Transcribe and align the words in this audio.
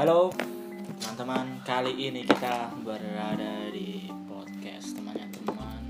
Halo. 0.00 0.32
Teman-teman, 0.96 1.60
kali 1.60 1.92
ini 1.92 2.24
kita 2.24 2.72
berada 2.80 3.68
di 3.68 4.08
podcast 4.24 4.96
temannya 4.96 5.28
teman. 5.28 5.82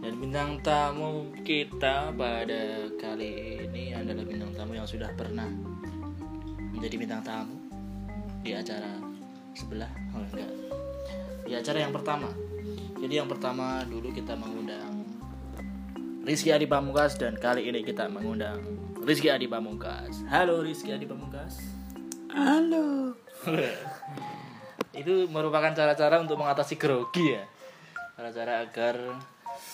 Dan 0.00 0.16
bintang 0.16 0.56
tamu 0.64 1.28
kita 1.44 2.08
pada 2.16 2.88
kali 2.96 3.68
ini 3.68 3.92
adalah 3.92 4.24
bintang 4.24 4.56
tamu 4.56 4.80
yang 4.80 4.88
sudah 4.88 5.12
pernah 5.12 5.44
menjadi 6.72 6.96
bintang 6.96 7.20
tamu 7.20 7.52
Di 8.40 8.56
acara 8.56 8.96
sebelah, 9.60 9.92
oh 10.16 10.24
enggak. 10.32 10.52
Di 11.44 11.52
acara 11.52 11.84
yang 11.84 11.92
pertama. 11.92 12.32
Jadi 12.96 13.12
yang 13.12 13.28
pertama 13.28 13.84
dulu 13.84 14.08
kita 14.08 14.40
mengundang 14.40 15.04
Rizky 16.24 16.48
Adi 16.48 16.64
Pamungkas 16.64 17.20
dan 17.20 17.36
kali 17.36 17.68
ini 17.68 17.84
kita 17.84 18.08
mengundang 18.08 18.64
Rizky 19.04 19.28
Adi 19.28 19.44
Pamungkas. 19.44 20.24
Halo 20.32 20.64
Rizky 20.64 20.96
Adi 20.96 21.04
Pamungkas 21.04 21.81
Halo. 22.32 23.12
itu 25.00 25.28
merupakan 25.28 25.68
cara-cara 25.76 26.16
untuk 26.16 26.40
mengatasi 26.40 26.80
grogi 26.80 27.36
ya. 27.36 27.44
Cara-cara 28.16 28.64
agar 28.64 28.96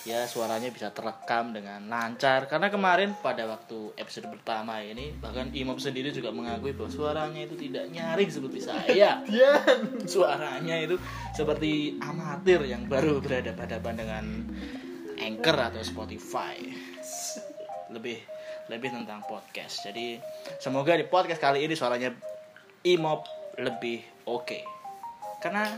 ya 0.02 0.26
suaranya 0.26 0.66
bisa 0.74 0.90
terekam 0.90 1.54
dengan 1.54 1.86
lancar. 1.86 2.50
Karena 2.50 2.66
kemarin 2.66 3.14
pada 3.22 3.46
waktu 3.46 3.94
episode 3.94 4.26
pertama 4.26 4.82
ini 4.82 5.14
bahkan 5.22 5.54
Imam 5.54 5.78
sendiri 5.78 6.10
juga 6.10 6.34
mengakui 6.34 6.74
bahwa 6.74 6.90
suaranya 6.90 7.46
itu 7.46 7.54
tidak 7.54 7.94
nyaring 7.94 8.26
seperti 8.26 8.58
saya. 8.58 9.22
Suaranya 10.18 10.82
itu 10.82 10.98
seperti 11.38 11.94
amatir 12.02 12.66
yang 12.66 12.90
baru 12.90 13.22
berhadapan-hadapan 13.22 13.94
dengan 13.94 14.24
Anchor 15.14 15.56
atau 15.70 15.82
Spotify. 15.86 16.58
Lebih 17.94 18.18
lebih 18.68 18.90
tentang 18.92 19.22
podcast. 19.24 19.86
Jadi 19.86 20.20
semoga 20.60 20.98
di 20.98 21.06
podcast 21.08 21.40
kali 21.40 21.64
ini 21.64 21.72
suaranya 21.72 22.27
Imop 22.88 23.28
lebih 23.60 24.00
oke 24.24 24.64
karena 25.44 25.68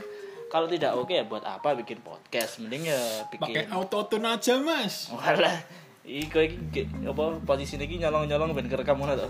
kalau 0.50 0.66
tidak 0.66 0.98
oke 0.98 1.14
ya 1.14 1.22
buat 1.22 1.46
apa 1.46 1.78
bikin 1.78 2.02
podcast 2.02 2.58
mending 2.58 2.90
ya 2.90 3.00
Pakai 3.30 3.38
bikin 3.38 3.66
auto 3.70 4.02
tune 4.10 4.26
aja, 4.26 4.58
Mas. 4.58 5.06
Walah, 5.14 5.62
Iko 6.02 6.42
iki 6.42 6.90
apa 7.06 7.38
posisi 7.46 7.78
ini 7.78 8.02
nyolong-nyolong 8.02 8.50
ben 8.50 8.66
kerekam 8.66 8.98
ngono 8.98 9.14
to. 9.14 9.28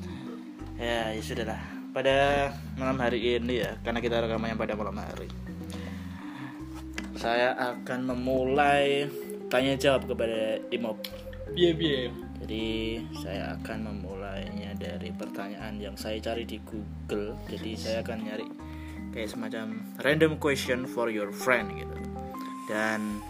ya, 0.80 1.12
ya 1.12 1.20
sudah 1.20 1.44
lah. 1.44 1.60
Pada 1.92 2.48
malam 2.80 2.96
hari 3.04 3.36
ini 3.36 3.60
ya, 3.60 3.76
karena 3.84 4.00
kita 4.00 4.24
rekamannya 4.24 4.56
pada 4.56 4.72
malam 4.80 4.96
hari. 4.96 5.28
Saya 7.20 7.52
akan 7.52 8.16
memulai 8.16 9.12
tanya 9.52 9.76
jawab 9.76 10.08
kepada 10.08 10.56
Imop. 10.72 10.96
Piye 11.52 11.76
piye. 11.76 12.29
Jadi 12.40 12.64
saya 13.20 13.52
akan 13.60 13.78
memulainya 13.92 14.72
dari 14.80 15.12
pertanyaan 15.12 15.76
yang 15.76 15.92
saya 15.94 16.16
cari 16.24 16.48
di 16.48 16.56
Google. 16.64 17.36
Jadi 17.46 17.76
saya 17.76 18.00
akan 18.00 18.18
nyari 18.24 18.46
kayak 19.12 19.28
semacam 19.28 19.66
random 20.00 20.40
question 20.40 20.88
for 20.88 21.12
your 21.12 21.28
friend 21.28 21.68
gitu. 21.76 21.96
Dan 22.70 23.20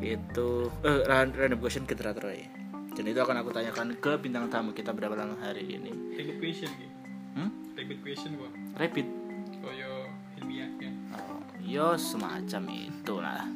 itu 0.00 0.72
eh, 0.86 1.02
ran- 1.04 1.34
random 1.34 1.58
question 1.58 1.84
ke 1.84 1.98
terakhir 1.98 2.48
Dan 2.94 3.04
itu 3.06 3.18
akan 3.22 3.42
aku 3.42 3.50
tanyakan 3.54 3.94
ke 3.98 4.18
bintang 4.18 4.50
tamu 4.50 4.74
kita 4.74 4.90
pada 4.90 5.06
malam 5.06 5.38
hari 5.38 5.78
ini. 5.78 6.18
Rapid 6.18 6.36
question 6.42 6.70
ki. 6.74 6.86
Hmm? 7.38 7.50
Rapid 7.78 7.98
question 8.02 8.30
kok. 8.34 8.52
Rapid. 8.74 9.06
Koyo 9.62 9.92
ilmiah 10.42 10.70
ya. 10.82 10.90
Oh, 11.14 11.38
yo 11.62 11.94
semacam 11.94 12.62
itulah. 12.74 13.46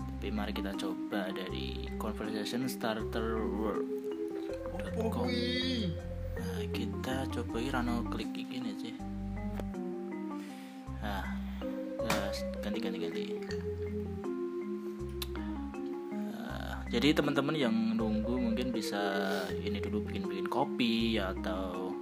Tapi 0.00 0.32
mari 0.32 0.52
kita 0.56 0.72
coba 0.76 1.28
dari 1.32 1.92
conversation 2.00 2.64
starter 2.68 3.36
world. 3.40 3.99
Oh. 4.96 5.26
Nah, 6.40 6.60
kita 6.72 7.28
coba 7.28 7.56
rano 7.70 8.04
klik 8.08 8.32
gini 8.32 8.72
sih. 8.80 8.94
Nah, 11.00 11.24
ganti 12.60 12.78
ganti 12.80 12.98
ganti. 13.00 13.24
Nah, 16.32 16.84
jadi 16.88 17.08
teman-teman 17.16 17.56
yang 17.56 17.74
nunggu 17.96 18.34
mungkin 18.36 18.72
bisa 18.72 19.00
ini 19.60 19.80
dulu 19.80 20.08
bikin 20.08 20.24
bikin 20.28 20.46
kopi 20.48 21.16
atau 21.20 21.92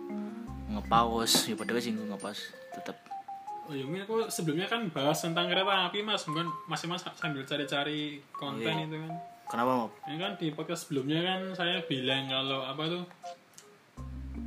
ngepaus 0.69 1.49
ya 1.49 1.57
padahal 1.57 1.81
sih 1.81 1.93
ngepaus 1.97 2.53
tetap 2.77 2.97
Oh 3.69 3.77
iya, 3.77 3.85
ini 3.85 4.01
aku 4.01 4.33
sebelumnya 4.33 4.65
kan 4.65 4.89
bahas 4.89 5.21
tentang 5.21 5.45
kereta 5.45 5.93
api 5.93 6.01
mas, 6.01 6.25
mungkin 6.25 6.49
masih 6.73 6.89
mas 6.89 7.05
sambil 7.21 7.45
cari-cari 7.45 8.17
konten 8.33 8.65
Iya. 8.65 8.89
itu 8.89 8.97
kan. 8.97 9.13
Kenapa 9.49 9.71
mau 9.75 9.89
Ini 10.07 10.17
kan 10.17 10.33
di 10.37 10.47
podcast 10.53 10.87
sebelumnya 10.87 11.21
kan 11.25 11.41
saya 11.53 11.81
bilang 11.85 12.29
kalau 12.29 12.61
apa 12.63 12.83
tuh 12.87 13.05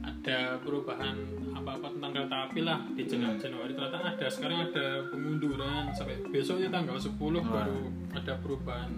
ada 0.02 0.58
perubahan 0.62 1.16
apa-apa 1.54 1.88
tentang 1.94 2.12
kereta 2.16 2.38
api 2.50 2.60
lah 2.66 2.80
di 2.98 3.04
Jan- 3.06 3.38
Januari. 3.38 3.74
Ternyata 3.78 4.00
ada 4.02 4.28
sekarang 4.32 4.58
ada 4.72 4.86
pengunduran. 5.14 5.94
Sampai 5.94 6.18
besoknya 6.30 6.74
tanggal 6.74 6.98
10 6.98 7.18
baru 7.42 7.82
ada 8.16 8.34
perubahan 8.42 8.90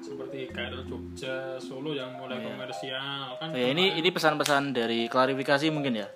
seperti 0.00 0.48
KRL 0.50 0.82
Jogja 0.88 1.60
Solo 1.60 1.92
yang 1.92 2.16
mulai 2.16 2.40
komersial 2.40 3.36
kan? 3.36 3.52
Ya 3.52 3.70
ini 3.70 4.00
ini 4.00 4.08
pesan-pesan 4.10 4.72
dari 4.74 5.06
klarifikasi 5.06 5.68
mungkin 5.70 6.02
ya? 6.02 6.08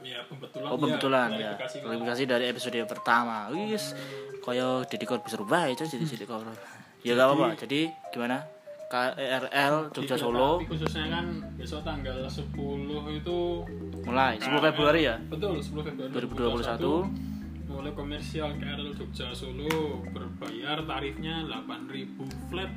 Ya 0.00 0.24
pembetulan 0.24 0.68
oh 0.72 0.78
pembetulan 0.80 1.28
ya, 1.32 1.36
ya. 1.36 1.40
klarifikasi. 1.56 1.76
klarifikasi 1.84 2.22
dari 2.26 2.44
episode 2.50 2.76
pertama. 2.88 3.48
Wis 3.54 3.94
koyo 4.42 4.82
Deddy 4.88 5.06
Corbuzier 5.06 5.40
rubah 5.40 5.68
itu 5.70 5.84
jadi 5.86 6.04
jadi 6.04 6.24
ya 7.00 7.12
gak 7.16 7.26
apa-apa. 7.32 7.56
Jadi 7.64 7.88
gimana 8.12 8.44
KRL 8.90 9.74
Jogja 9.88 10.02
Di 10.02 10.08
kereta 10.10 10.18
Solo. 10.18 10.50
khususnya 10.66 11.06
kan 11.08 11.26
besok 11.54 11.80
tanggal 11.80 12.26
10 12.26 12.50
itu 13.14 13.38
mulai 14.02 14.34
10 14.34 14.50
Februari 14.60 15.06
ya? 15.06 15.14
Betul, 15.30 15.62
10 15.62 15.86
Februari 15.86 16.10
2021. 16.10 17.06
mulai 17.70 17.94
komersial 17.94 18.50
KRL 18.58 18.90
Jogja 18.92 19.30
Solo 19.30 20.02
berbayar 20.10 20.82
tarifnya 20.82 21.46
8.000 21.46 22.26
flat. 22.50 22.70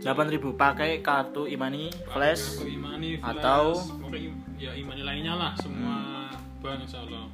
8000 0.00 0.52
pakai 0.54 1.00
kartu 1.00 1.44
Imani 1.44 1.92
Flash 2.08 2.60
Kartu 2.60 2.68
Imani, 2.68 3.10
Flash, 3.16 3.36
atau- 3.36 3.76
ya 4.56 4.72
Imani 4.72 5.00
lainnya 5.00 5.32
lah 5.34 5.52
semua 5.56 6.28
Hmm. 6.28 6.60
bank 6.60 6.82
insya 6.82 7.04
Allah. 7.04 7.28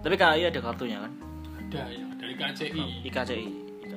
Tapi 0.00 0.14
KAI 0.14 0.48
ada 0.48 0.60
kartunya 0.60 1.00
kan? 1.00 1.12
Ada 1.58 1.82
ya 1.88 2.06
dari 2.16 2.34
KCI 2.34 2.84
IKCI 3.02 3.46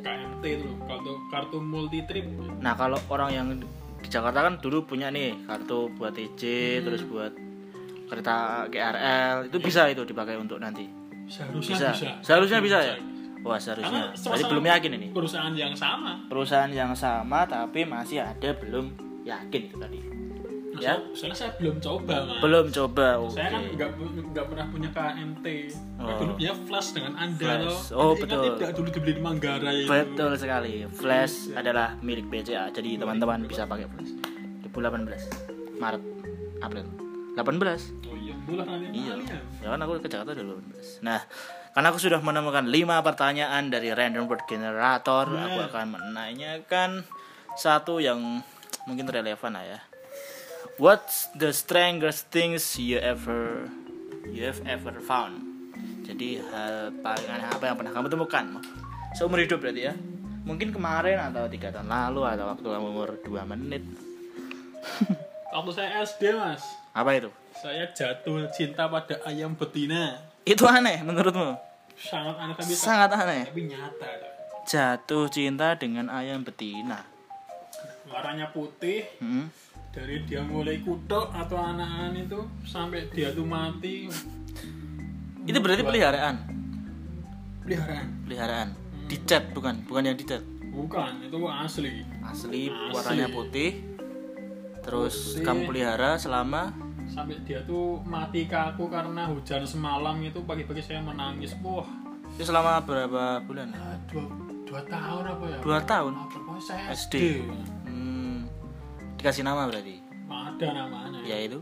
KMT 0.06 0.44
itu 0.46 0.64
loh 0.70 0.78
kartu 0.86 1.12
kartu 1.34 1.58
multi 1.58 2.06
trip 2.06 2.30
nah 2.62 2.78
kalau 2.78 3.02
orang 3.10 3.30
yang 3.34 3.48
di 3.58 3.66
Jakarta 4.06 4.46
kan 4.46 4.62
dulu 4.62 4.86
punya 4.86 5.10
nih 5.10 5.34
kartu 5.50 5.90
buat 5.98 6.14
TJ 6.14 6.42
Hmm. 6.46 6.84
terus 6.86 7.02
buat 7.10 7.34
kereta 8.06 8.70
KRL 8.70 9.50
itu 9.50 9.58
bisa 9.58 9.90
itu 9.90 10.06
dipakai 10.06 10.38
untuk 10.38 10.62
nanti. 10.62 10.86
Seharusnya 11.26 11.74
bisa, 11.74 11.88
bisa, 11.90 12.12
seharusnya 12.22 12.60
bisa 12.62 12.78
ya? 12.86 12.96
Wah 13.42 13.58
seharusnya. 13.58 14.14
Jadi 14.14 14.22
sama-sama 14.22 14.50
belum 14.54 14.66
yakin 14.70 14.92
ini. 14.94 15.08
perusahaan 15.10 15.54
yang 15.58 15.74
sama. 15.74 16.22
Perusahaan 16.30 16.70
yang 16.70 16.94
sama 16.94 17.50
tapi 17.50 17.82
masih 17.82 18.22
ada 18.22 18.54
belum 18.62 18.94
yakin 19.26 19.62
itu 19.74 19.78
tadi 19.82 20.00
ya. 20.78 20.94
So- 20.96 21.14
soalnya 21.16 21.38
saya 21.38 21.52
belum 21.56 21.76
coba 21.78 22.16
mas. 22.24 22.40
Belum 22.40 22.66
coba 22.70 23.08
oke 23.18 23.34
saya 23.34 23.50
kan 23.50 23.62
nggak 23.70 23.90
nggak 24.32 24.46
pernah 24.46 24.66
punya 24.68 24.90
KMT 24.90 25.46
Oh. 25.96 26.20
dulu 26.20 26.32
punya 26.36 26.54
flash 26.54 26.90
dengan 26.92 27.14
anda 27.16 27.40
Flash. 27.42 27.66
loh. 27.66 27.80
Oh, 27.96 28.12
Ingat 28.14 28.22
betul. 28.22 28.42
tidak 28.54 28.72
dulu 28.76 28.88
dibeli 28.92 29.14
di 29.16 29.22
Manggarai 29.24 29.76
itu. 29.82 29.90
Betul 29.90 30.32
sekali. 30.36 30.74
Flash 30.88 31.36
adalah 31.52 31.88
milik 32.00 32.28
BCA 32.28 32.70
jadi 32.70 32.90
teman-teman 32.96 33.44
bisa 33.44 33.64
pakai 33.64 33.88
flash. 33.88 34.12
2018 34.70 35.80
Maret 35.80 36.04
April. 36.60 36.86
18 37.36 38.08
oh 38.08 38.16
iya 38.16 38.34
bulan 38.48 38.68
iya. 38.96 39.14
ya. 39.20 39.40
ya 39.60 39.68
kan 39.68 39.80
aku 39.84 40.00
ke 40.00 40.08
Jakarta 40.08 40.32
18 40.32 41.04
nah 41.04 41.20
karena 41.76 41.88
aku 41.92 42.00
sudah 42.00 42.24
menemukan 42.24 42.64
5 42.64 42.72
pertanyaan 43.04 43.68
dari 43.68 43.92
random 43.92 44.24
word 44.24 44.48
generator 44.48 45.28
aku 45.28 45.60
akan 45.68 46.00
menanyakan 46.00 47.04
satu 47.60 48.00
yang 48.00 48.40
mungkin 48.88 49.04
relevan 49.04 49.52
lah 49.52 49.68
ya 49.68 49.80
What's 50.76 51.32
the 51.32 51.56
strangest 51.56 52.28
things 52.28 52.76
you 52.76 53.00
ever 53.00 53.72
you 54.28 54.44
have 54.44 54.60
ever 54.68 54.92
found? 55.00 55.40
Jadi 56.04 56.44
hal 56.44 56.92
paling 57.00 57.28
aneh 57.28 57.48
apa 57.48 57.64
yang 57.66 57.78
pernah 57.80 57.94
kamu 57.96 58.08
temukan? 58.12 58.46
Seumur 59.16 59.40
hidup 59.40 59.64
berarti 59.64 59.88
ya? 59.88 59.94
Mungkin 60.46 60.70
kemarin 60.70 61.18
atau 61.18 61.48
tiga 61.48 61.72
tahun 61.72 61.88
lalu 61.88 62.22
atau 62.28 62.46
waktu 62.52 62.68
kamu 62.68 62.88
umur 62.92 63.10
2 63.18 63.34
menit. 63.48 63.84
waktu 65.56 65.72
saya 65.72 66.04
SD 66.04 66.36
mas 66.36 66.62
Apa 66.94 67.10
itu? 67.16 67.32
saya 67.56 67.88
jatuh 67.90 68.46
cinta 68.52 68.86
pada 68.86 69.16
ayam 69.24 69.56
betina 69.56 70.20
Itu 70.44 70.68
aneh 70.68 71.00
menurutmu? 71.02 71.56
sangat 71.98 72.36
aneh 72.38 72.54
tapi 72.54 72.72
Sangat 72.76 73.10
aneh. 73.10 73.48
tapi 73.48 73.62
nyata. 73.66 74.10
Jatuh 74.68 75.26
cinta 75.32 75.74
dengan 75.74 76.12
ayam 76.12 76.44
betina. 76.44 77.08
warnanya 78.06 78.52
putih 78.52 79.08
Hmm. 79.18 79.50
Dari 79.96 80.20
dia 80.28 80.44
mulai 80.44 80.84
kutok 80.84 81.32
atau 81.32 81.56
anak-anak 81.56 82.28
itu 82.28 82.40
sampai 82.68 83.08
dia 83.16 83.32
tuh 83.32 83.48
mati 83.48 84.12
Itu 85.48 85.58
berarti 85.64 85.86
peliharaan. 85.88 86.36
peliharaan 87.64 88.06
Peliharaan. 88.28 88.70
Dicat 89.08 89.54
bukan? 89.56 89.86
Bukan 89.88 90.04
yang 90.04 90.18
dicat. 90.20 90.44
bukan 90.76 91.24
itu 91.24 91.40
Asli, 91.48 92.04
asli 92.20 92.68
Asli. 92.68 92.92
warnanya 92.92 93.32
putih. 93.32 93.80
Terus 94.84 95.40
Putih. 95.40 95.48
kamu 95.48 95.62
pelihara 95.72 96.20
selama 96.20 96.76
sampai 97.08 97.40
dia 97.48 97.64
tuh 97.64 98.02
mati 98.04 98.44
ke 98.44 98.58
aku 98.58 98.92
karena 98.92 99.30
hujan 99.32 99.64
semalam 99.64 100.18
itu 100.20 100.42
pagi-pagi 100.44 100.82
saya 100.82 101.00
menangis 101.06 101.54
wah 101.62 101.86
itu 102.36 102.44
selama 102.44 102.82
berapa 102.82 103.40
bulan 103.46 103.70
ah, 103.78 103.94
dua, 104.10 104.26
dua 104.66 104.82
tahun 104.90 105.24
apa 105.30 105.46
ya 105.48 105.58
dua 105.62 105.80
tahun 105.86 106.12
apa 106.18 106.36
saya 106.60 106.84
SD. 106.92 107.14
SD, 107.14 107.16
hmm. 107.46 107.85
Dikasih 109.26 109.42
nama 109.42 109.66
berarti? 109.66 109.98
Ada 110.30 110.68
namanya. 110.70 111.20
Ya 111.26 111.50
itu. 111.50 111.58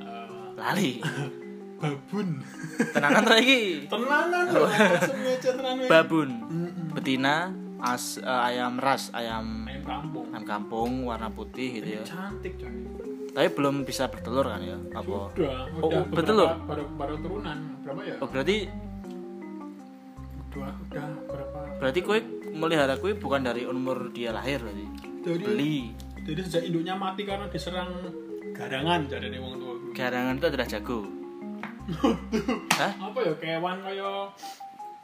Eh, 0.00 0.48
lali. 0.56 1.04
Babun. 1.84 2.40
Tenanan 2.96 3.24
lagi. 3.28 3.84
Tenanan 3.84 4.44
loh 4.48 4.68
tenanan 5.44 5.84
babun. 5.92 6.28
Betina 6.96 7.52
as 7.84 8.16
eh, 8.16 8.48
ayam 8.48 8.80
ras 8.80 9.12
ayam 9.12 9.68
ayam 9.68 9.84
kampung. 9.84 10.26
ayam 10.32 10.44
kampung 10.48 10.90
warna 11.04 11.28
putih 11.28 11.84
gitu 11.84 12.00
ya. 12.00 12.04
Cantik 12.08 12.56
coy 12.56 12.72
tapi 13.30 13.46
belum 13.54 13.86
bisa 13.86 14.10
bertelur 14.10 14.42
kan 14.42 14.58
ya? 14.58 14.76
Apa? 14.96 15.30
Udah 15.36 15.68
Oh, 15.78 15.86
udah 15.86 16.00
oh, 16.00 16.04
beberapa- 16.08 16.56
baru 16.64 16.84
baru 16.96 17.14
turunan. 17.20 17.58
Berapa 17.84 18.00
ya? 18.02 18.14
Oh 18.24 18.28
berarti 18.28 18.56
dua 20.50 20.68
udah 20.74 21.06
berapa? 21.28 21.58
berarti 21.78 22.00
kue 22.02 22.18
melihara 22.50 22.96
kue 22.96 23.12
bukan 23.14 23.44
dari 23.44 23.68
umur 23.68 24.08
dia 24.10 24.32
lahir 24.32 24.64
berarti? 24.64 24.84
Dari 25.20 25.38
beli 25.44 25.76
jadi 26.24 26.40
sejak 26.44 26.62
induknya 26.68 26.94
mati 26.96 27.22
karena 27.24 27.46
diserang 27.48 27.90
garangan 28.52 29.08
jadi 29.08 29.26
nih 29.32 29.40
wong 29.40 29.54
tua. 29.56 29.74
Garangan 29.96 30.36
itu 30.36 30.46
adalah 30.46 30.68
jago. 30.68 31.00
Hah? 32.78 32.92
apa 33.02 33.18
ya 33.26 33.34
kewan 33.34 33.82
kayak 33.82 34.30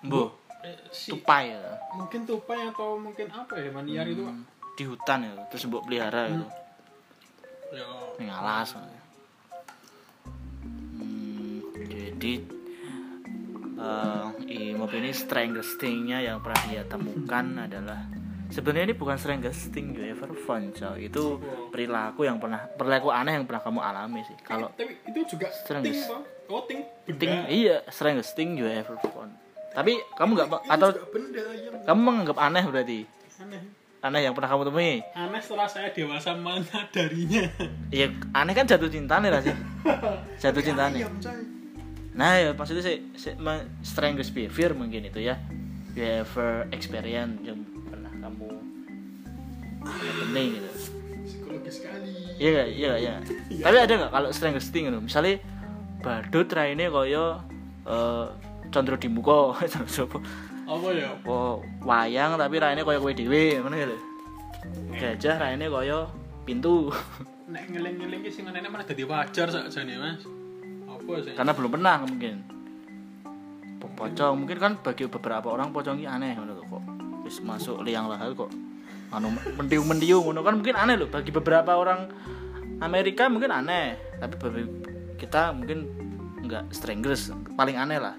bu 0.06 0.30
eh, 0.62 0.78
si 0.94 1.10
tupai 1.10 1.50
ya? 1.50 1.74
Mungkin 1.98 2.22
tupai 2.28 2.70
atau 2.70 2.94
mungkin 3.00 3.26
apa 3.34 3.58
ya 3.58 3.74
maniar 3.74 4.06
itu 4.06 4.22
Hmm, 4.22 4.46
di 4.78 4.84
hutan 4.86 5.26
ya 5.26 5.34
terus 5.50 5.66
mbok 5.66 5.82
pelihara 5.88 6.30
gitu 6.30 6.46
ya. 7.74 7.86
Ning 8.22 8.30
alas. 8.30 8.76
Hmm, 10.94 11.58
jadi 11.74 12.32
eh 13.76 14.24
Imob 14.72 14.88
ini 14.94 15.10
strangest 15.12 15.76
thing-nya 15.76 16.22
yang 16.22 16.40
pernah 16.40 16.62
dia 16.70 16.84
temukan 16.88 17.66
adalah 17.66 18.08
sebenarnya 18.56 18.84
ini 18.88 18.96
bukan 18.96 19.20
strangest 19.20 19.68
thing 19.68 19.92
you 19.92 20.00
ever 20.08 20.32
found 20.48 20.72
coy. 20.72 20.96
itu 21.04 21.36
perilaku 21.68 22.24
yang 22.24 22.40
pernah 22.40 22.64
perilaku 22.72 23.12
aneh 23.12 23.36
yang 23.36 23.44
pernah 23.44 23.60
kamu 23.60 23.80
alami 23.84 24.24
sih. 24.24 24.36
Kalau 24.40 24.72
tapi 24.72 24.96
itu 25.04 25.36
juga 25.36 25.52
Strangest. 25.52 26.08
ting 26.08 26.08
toh 26.08 26.20
oh 26.56 26.62
ting 26.64 26.80
benda. 27.04 27.20
Thing 27.20 27.34
iya 27.52 27.76
strangest 27.92 28.32
thing 28.32 28.56
you 28.56 28.64
ever 28.64 28.96
found 29.12 29.36
tapi 29.76 30.00
kamu 30.16 30.40
nggak 30.40 30.48
atau 30.72 30.88
benda 31.12 31.44
yang 31.52 31.84
kamu 31.84 32.00
menganggap 32.00 32.36
aneh 32.40 32.64
berarti? 32.64 33.00
Aneh. 33.44 33.62
Aneh 34.00 34.20
yang 34.24 34.32
pernah 34.32 34.48
kamu 34.48 34.62
temui? 34.72 35.04
Aneh 35.12 35.40
setelah 35.44 35.68
saya 35.68 35.88
dewasa 35.92 36.32
menyadarinya 36.32 37.44
iya 37.92 38.08
aneh 38.32 38.56
kan 38.56 38.64
jatuh 38.64 38.88
cinta 38.88 39.20
nih 39.20 39.28
lah 39.28 39.44
sih? 39.44 39.52
Jatuh 40.42 40.64
cinta 40.64 40.88
nih 40.88 41.04
Nah 42.16 42.32
ya 42.40 42.56
maksudnya 42.56 42.80
sih 42.80 43.04
strangest 43.84 44.32
behavior 44.32 44.72
mungkin 44.72 45.04
itu 45.04 45.20
ya. 45.20 45.36
You 45.92 46.24
ever 46.24 46.68
experience 46.72 47.40
kamu. 48.26 48.50
Penting 49.86 50.46
gitu. 50.58 50.70
Psikologis 51.26 51.74
sekali. 51.78 52.10
Iya 52.36 52.50
gak? 52.50 52.68
Iya 52.68 52.86
gak? 52.86 53.00
Iya. 53.00 53.14
Gak? 53.22 53.64
Tapi 53.64 53.76
ada 53.78 53.92
gak 54.06 54.12
kalau 54.12 54.28
strangest 54.34 54.68
thing 54.74 54.90
gitu 54.90 54.98
Misalnya 54.98 55.38
badut 56.02 56.48
raine 56.50 56.90
koyo 56.90 57.40
eh 57.86 58.26
condro 58.74 58.98
di 58.98 59.06
muka 59.06 59.54
apa 60.66 60.88
ya? 60.90 61.14
Oh, 61.22 61.62
wayang 61.86 62.34
tapi 62.34 62.58
raine 62.58 62.82
koyo 62.82 62.98
kowe 62.98 63.14
dhewe 63.14 63.62
ngono 63.62 63.74
gitu 63.78 63.96
Gajah 64.98 65.38
raine 65.38 65.70
koyo 65.70 66.10
pintu. 66.42 66.90
Nek 67.54 67.70
ngeling-ngeling 67.70 68.26
ki 68.26 68.30
sing 68.34 68.50
ngene 68.50 68.66
malah 68.66 68.82
dadi 68.82 69.06
wajar 69.06 69.46
sakjane 69.46 69.94
Mas. 70.02 70.26
Apa 70.90 71.22
sih? 71.22 71.34
Karena 71.38 71.54
belum 71.54 71.70
pernah 71.70 72.02
mungkin. 72.02 72.42
Po- 73.78 73.94
pocong 73.94 74.34
mungkin 74.34 74.58
kan 74.58 74.72
bagi 74.82 75.06
beberapa 75.06 75.46
orang 75.54 75.70
pocong 75.70 76.02
ini 76.02 76.10
aneh 76.10 76.34
ngono 76.34 76.58
kok 76.58 76.95
wis 77.26 77.42
masuk 77.42 77.82
liang 77.82 78.06
lahat 78.06 78.38
kok. 78.38 78.54
Anu 79.10 79.34
mendiung-mendiung 79.58 80.30
ngono. 80.30 80.46
Kan 80.46 80.62
mungkin 80.62 80.78
aneh 80.78 80.94
loh 80.94 81.10
bagi 81.10 81.34
beberapa 81.34 81.74
orang 81.74 82.06
Amerika 82.78 83.26
mungkin 83.26 83.50
aneh 83.50 83.98
tapi 84.22 84.34
bagi 84.38 84.64
kita 85.18 85.50
mungkin 85.50 85.90
enggak 86.46 86.70
strangers 86.70 87.34
paling 87.58 87.74
aneh 87.74 87.98
lah. 87.98 88.14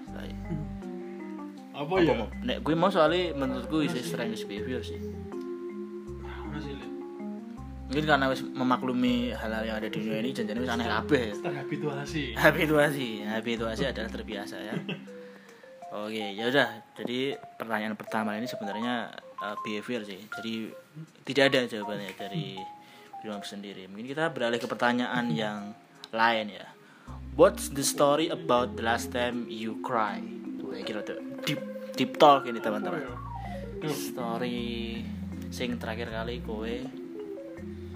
Apa 1.78 1.94
apa 1.94 2.02
ya? 2.02 2.14
mau? 2.18 2.28
Nek 2.42 2.58
gue 2.66 2.74
mau 2.74 2.90
soalnya 2.90 3.38
strangest 4.02 4.50
behavior 4.50 4.82
sih. 4.82 4.98
Mana 6.18 6.58
sih 6.58 6.74
Lek? 6.74 6.90
mungkin 7.88 8.04
karena 8.04 8.28
wis 8.28 8.44
memaklumi 8.44 9.32
hal-hal 9.32 9.64
yang 9.64 9.76
ada 9.80 9.88
di 9.88 9.96
dunia 9.96 10.20
ini 10.20 10.34
jangan 10.34 10.58
wis 10.58 10.70
aneh 10.74 10.86
kabeh. 10.90 11.22
Ya 11.30 11.36
terhabituasi. 11.38 12.22
Habituasi 12.34 13.08
habituasi 13.24 13.82
adalah 13.86 14.10
terbiasa 14.10 14.56
ya 14.58 14.74
oke 15.92 16.24
ya 16.36 16.44
udah. 16.48 16.68
Jadi 16.98 17.36
pertanyaan 17.56 17.96
pertama 17.96 18.36
ini 18.36 18.46
sebenarnya 18.48 19.12
uh, 19.40 19.56
behavior 19.64 20.04
sih. 20.04 20.20
Jadi 20.38 20.72
tidak 21.24 21.44
ada 21.54 21.60
jawabannya 21.68 22.12
dari 22.16 22.58
Bimam 23.18 23.42
sendiri. 23.42 23.90
Mungkin 23.90 24.06
kita 24.14 24.30
beralih 24.30 24.62
ke 24.62 24.70
pertanyaan 24.70 25.26
yang 25.34 25.74
lain 26.14 26.54
ya. 26.54 26.66
What's 27.34 27.70
the 27.70 27.86
story 27.86 28.30
about 28.30 28.78
the 28.78 28.84
last 28.86 29.10
time 29.10 29.46
you 29.50 29.78
cry? 29.82 30.22
Tuh, 30.58 30.74
kira 30.82 31.02
tuh 31.02 31.18
deep 31.42 31.62
deep 31.94 32.14
talk 32.18 32.46
ini 32.46 32.62
teman-teman. 32.62 33.02
Ya 33.02 33.14
Duh, 33.78 33.94
story 33.94 35.02
sing 35.54 35.78
terakhir 35.78 36.10
kali 36.10 36.42
kowe 36.42 36.74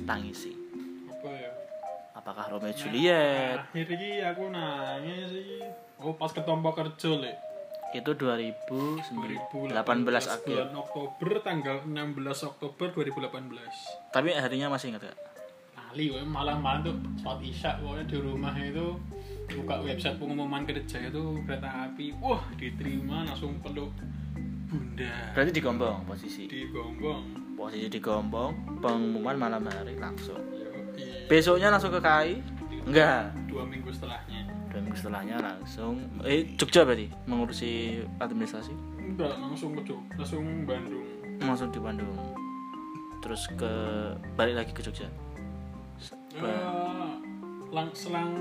tangisi 0.06 0.54
apa 1.10 1.28
ya? 1.30 1.50
Apakah 2.18 2.44
Romeo 2.54 2.74
Juliet? 2.74 3.62
akhir 3.62 3.86
ini 3.94 4.22
aku 4.22 4.50
nangis 4.50 5.26
sih 5.30 5.62
oh 6.02 6.14
pas 6.18 6.30
ketompo 6.34 6.74
kerja 6.74 7.10
le 7.14 7.51
itu 7.92 8.10
2018 8.16 9.12
2018 9.68 9.72
akhir. 10.32 10.56
bulan 10.56 10.72
Oktober 10.74 11.30
tanggal 11.44 11.76
16 11.84 12.50
Oktober 12.50 12.86
2018 12.96 14.12
tapi 14.14 14.28
harinya 14.32 14.72
masih 14.72 14.96
ingat 14.96 15.12
gak? 15.12 15.18
Lali 15.76 16.08
gue 16.08 16.24
malah 16.24 16.56
malam 16.56 16.80
tuh 16.80 16.96
sholat 17.20 17.40
isya 17.44 17.76
pokoknya 17.76 18.04
di 18.08 18.16
rumah 18.16 18.54
itu 18.56 18.96
buka 19.52 19.84
website 19.84 20.16
pengumuman 20.16 20.64
kerja 20.64 20.98
itu 21.12 21.22
kereta 21.44 21.68
api 21.68 22.16
wah 22.16 22.40
diterima 22.56 23.28
langsung 23.28 23.60
peluk 23.60 23.92
bunda. 24.72 25.12
Berarti 25.36 25.52
digombong 25.52 26.08
posisi? 26.08 26.48
Di 26.48 26.64
gombong 26.72 27.52
posisi 27.52 27.92
digombong 27.92 28.80
pengumuman 28.80 29.36
malam 29.36 29.68
hari 29.68 30.00
langsung. 30.00 30.40
Yoi. 30.52 31.28
besoknya 31.28 31.68
langsung 31.68 31.92
ke 31.92 32.00
KAI 32.00 32.40
enggak. 32.88 33.30
dua 33.46 33.62
minggu 33.68 33.92
setelahnya 33.92 34.41
dua 34.72 34.80
minggu 34.80 34.96
setelahnya 34.96 35.36
langsung 35.36 36.00
eh 36.24 36.56
Jogja 36.56 36.88
berarti 36.88 37.12
mengurusi 37.28 38.00
administrasi? 38.16 38.72
Enggak 38.96 39.36
langsung 39.36 39.76
ke 39.76 39.84
Jog- 39.84 40.08
langsung 40.16 40.64
Bandung. 40.64 41.04
Langsung 41.44 41.68
di 41.68 41.80
Bandung. 41.80 42.16
Terus 43.20 43.44
ke 43.54 43.72
balik 44.34 44.64
lagi 44.64 44.72
ke 44.72 44.80
Jogja? 44.80 45.06
Eh, 46.32 47.12
lang 47.68 47.92
selang 47.92 48.32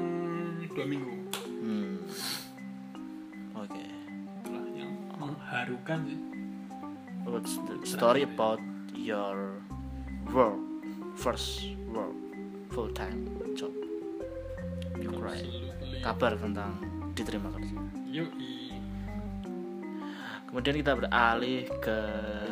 dua 0.72 0.86
minggu. 0.88 1.12
Hmm. 1.62 2.00
oke. 3.54 3.86
Lah 4.48 4.66
yang 4.72 4.92
mengharukan 5.20 6.00
sih. 6.08 6.20
What's 7.28 7.60
the 7.70 7.76
story 7.86 8.24
about 8.26 8.64
your 8.96 9.62
work 10.34 10.58
first 11.14 11.76
work 11.92 12.16
full 12.72 12.90
time 12.96 13.28
job 13.54 13.70
you 14.98 15.12
cry. 15.12 15.44
Kabar 16.02 16.36
tentang 16.36 16.82
diterima 17.14 17.54
kerja. 17.54 17.78
Yoi. 18.12 18.60
kemudian 20.52 20.84
kita 20.84 21.00
beralih 21.00 21.64
ke 21.80 21.98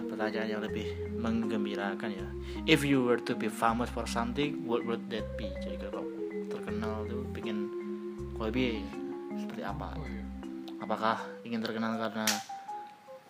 pertanyaan 0.08 0.48
yang 0.48 0.64
lebih 0.64 0.88
menggembirakan 1.20 2.16
ya. 2.16 2.28
If 2.64 2.88
you 2.88 3.04
were 3.04 3.20
to 3.28 3.36
be 3.36 3.52
famous 3.52 3.92
for 3.92 4.08
something 4.08 4.64
what 4.64 4.88
would 4.88 5.12
that 5.12 5.28
be? 5.36 5.52
Jadi 5.60 5.76
kalau 5.84 6.08
terkenal 6.48 7.04
tuh 7.12 7.28
kau 8.40 8.48
lebih 8.48 8.88
seperti 9.36 9.68
apa? 9.68 10.00
Oh, 10.00 10.08
iya. 10.08 10.24
apakah 10.80 11.20
ingin 11.44 11.60
terkenal 11.60 12.00
karena 12.00 12.24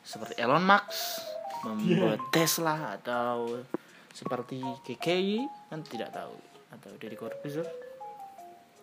seperti 0.05 0.38
Elon 0.38 0.61
Musk 0.61 1.25
membuat 1.65 2.21
Tesla 2.29 2.93
atau 2.93 3.57
seperti 4.13 4.61
KKI 4.85 5.49
kan 5.73 5.81
tidak 5.81 6.13
tahu. 6.13 6.38
Atau 6.69 6.93
Deddy 7.01 7.17
Corbuzier 7.17 7.65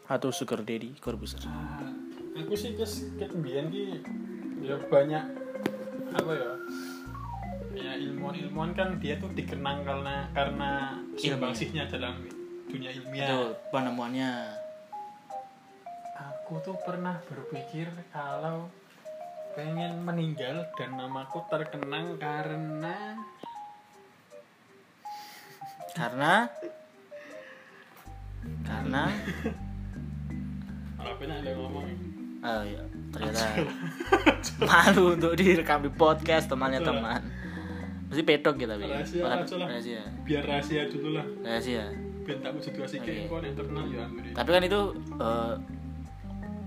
atau 0.06 0.30
Sugar 0.30 0.62
Daddy 0.62 0.94
Corbuzier. 1.02 1.42
Ah, 1.46 1.82
aku 2.38 2.54
sih 2.54 2.78
kes 2.78 3.10
ketembian 3.18 3.70
ki 3.70 4.02
ya 4.62 4.78
banyak 4.86 5.25
apa 6.14 6.32
ya 6.32 6.50
ya 7.76 7.92
ilmuwan-ilmuwan 8.00 8.72
kan 8.72 8.96
dia 9.02 9.20
tuh 9.20 9.28
dikenang 9.36 9.84
karena 9.84 10.30
karena 10.32 10.96
sumbangsihnya 11.18 11.84
dalam 11.90 12.25
dunia 12.70 12.90
itu 12.94 13.04
ilmiah 13.04 13.52
penemuannya. 13.68 14.32
Aku 16.16 16.62
tuh 16.62 16.78
pernah 16.86 17.20
berpikir 17.28 17.90
kalau 18.14 18.70
pengen 19.58 20.04
meninggal 20.04 20.68
dan 20.78 20.96
namaku 20.96 21.42
terkenang 21.50 22.16
karena 22.16 23.18
karena? 25.96 26.34
Karena 28.66 29.10
HP 31.16 31.32
nya 31.32 31.35
ada 31.40 31.49
yang 31.49 31.61
ngomong 31.64 31.85
Oh 32.46 32.62
iya, 32.62 32.82
ternyata 33.11 33.42
malu 34.68 35.16
untuk 35.16 35.32
direkam 35.35 35.80
di 35.82 35.90
podcast 35.90 36.46
temannya 36.52 36.85
teman. 36.85 37.25
Mesti 38.12 38.23
pedok 38.23 38.54
kita, 38.61 38.76
Bi. 38.78 38.87
Rahasia 38.87 39.25
lah. 39.58 39.66
Rahasia. 39.66 40.02
biar 40.23 40.44
rahasia 40.46 40.82
dulu 40.87 41.16
lah 41.16 41.26
Rahasia. 41.42 41.90
biar 42.23 42.38
tak 42.44 42.52
Oke. 42.54 43.02
kayak 43.02 43.26
kok 43.26 43.40
yang 43.42 43.56
terkenal 43.56 43.85
ya 43.90 44.04
Tapi 44.37 44.49
kan 44.52 44.62
itu 44.62 44.80
eh 45.16 45.54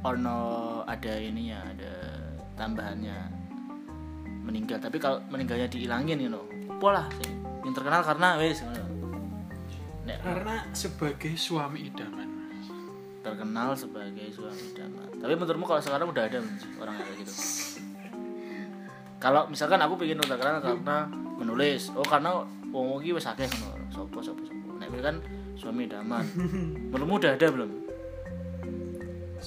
ono 0.04 0.40
ada 0.84 1.14
ininya, 1.16 1.60
ada 1.64 1.94
tambahannya 2.60 3.18
meninggal. 4.44 4.82
Tapi 4.82 4.98
kalau 5.00 5.22
meninggalnya 5.32 5.70
dihilangin 5.70 6.18
you 6.18 6.34
know. 6.34 6.44
Pola 6.82 7.08
sih. 7.22 7.32
Yang 7.64 7.78
terkenal 7.78 8.02
karena 8.04 8.36
wes. 8.42 8.66
Nek 10.04 10.18
karena 10.26 10.66
sebagai 10.74 11.38
suami 11.38 11.88
idaman 11.88 12.29
terkenal 13.20 13.76
sebagai 13.76 14.32
suami 14.32 14.64
idaman. 14.72 15.08
Tapi 15.20 15.34
menurutmu 15.36 15.66
kalau 15.68 15.82
sekarang 15.84 16.08
udah 16.12 16.24
ada 16.26 16.40
orang 16.80 16.96
kayak 16.96 17.16
gitu? 17.24 17.34
Kalau 19.20 19.42
misalkan 19.52 19.80
aku 19.84 20.00
pengen 20.00 20.24
terkenal 20.24 20.64
karena 20.64 21.12
menulis, 21.36 21.92
oh 21.96 22.08
karena 22.08 22.48
wong 22.72 23.04
iki 23.04 23.12
wis 23.16 23.28
akeh 23.28 23.48
ngono. 23.48 23.84
Sopo 23.92 24.24
sopo 24.24 24.42
sopo. 24.48 24.80
Nek 24.80 24.90
kan 25.04 25.20
suami 25.60 25.92
idaman. 25.92 26.24
Menurutmu 26.92 27.20
udah 27.20 27.36
ada 27.36 27.48
belum? 27.52 27.70
ya 29.36 29.42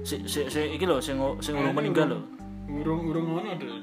Si 0.00 0.16
si, 0.24 0.48
si 0.48 0.60
iki 0.72 0.88
lho 0.88 0.96
sing 1.04 1.20
sing 1.44 1.52
urung 1.60 1.76
meninggal 1.76 2.08
lho. 2.08 2.20
urung 2.70 3.02
urung 3.10 3.26
ngono 3.34 3.50
deh 3.58 3.82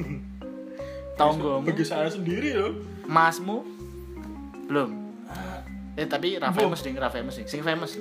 Tonggomu, 1.20 1.68
bagi 1.68 1.84
saya 1.84 2.08
sendiri 2.08 2.56
loh 2.56 2.72
masmu 3.04 3.60
belum. 4.68 4.90
Eh 5.98 6.06
tapi 6.08 6.40
ra 6.40 6.48
famous 6.54 6.80
ding, 6.80 6.96
ra 6.96 7.12
famous 7.12 7.36
ding. 7.36 7.48
Sing 7.48 7.60
famous 7.60 7.98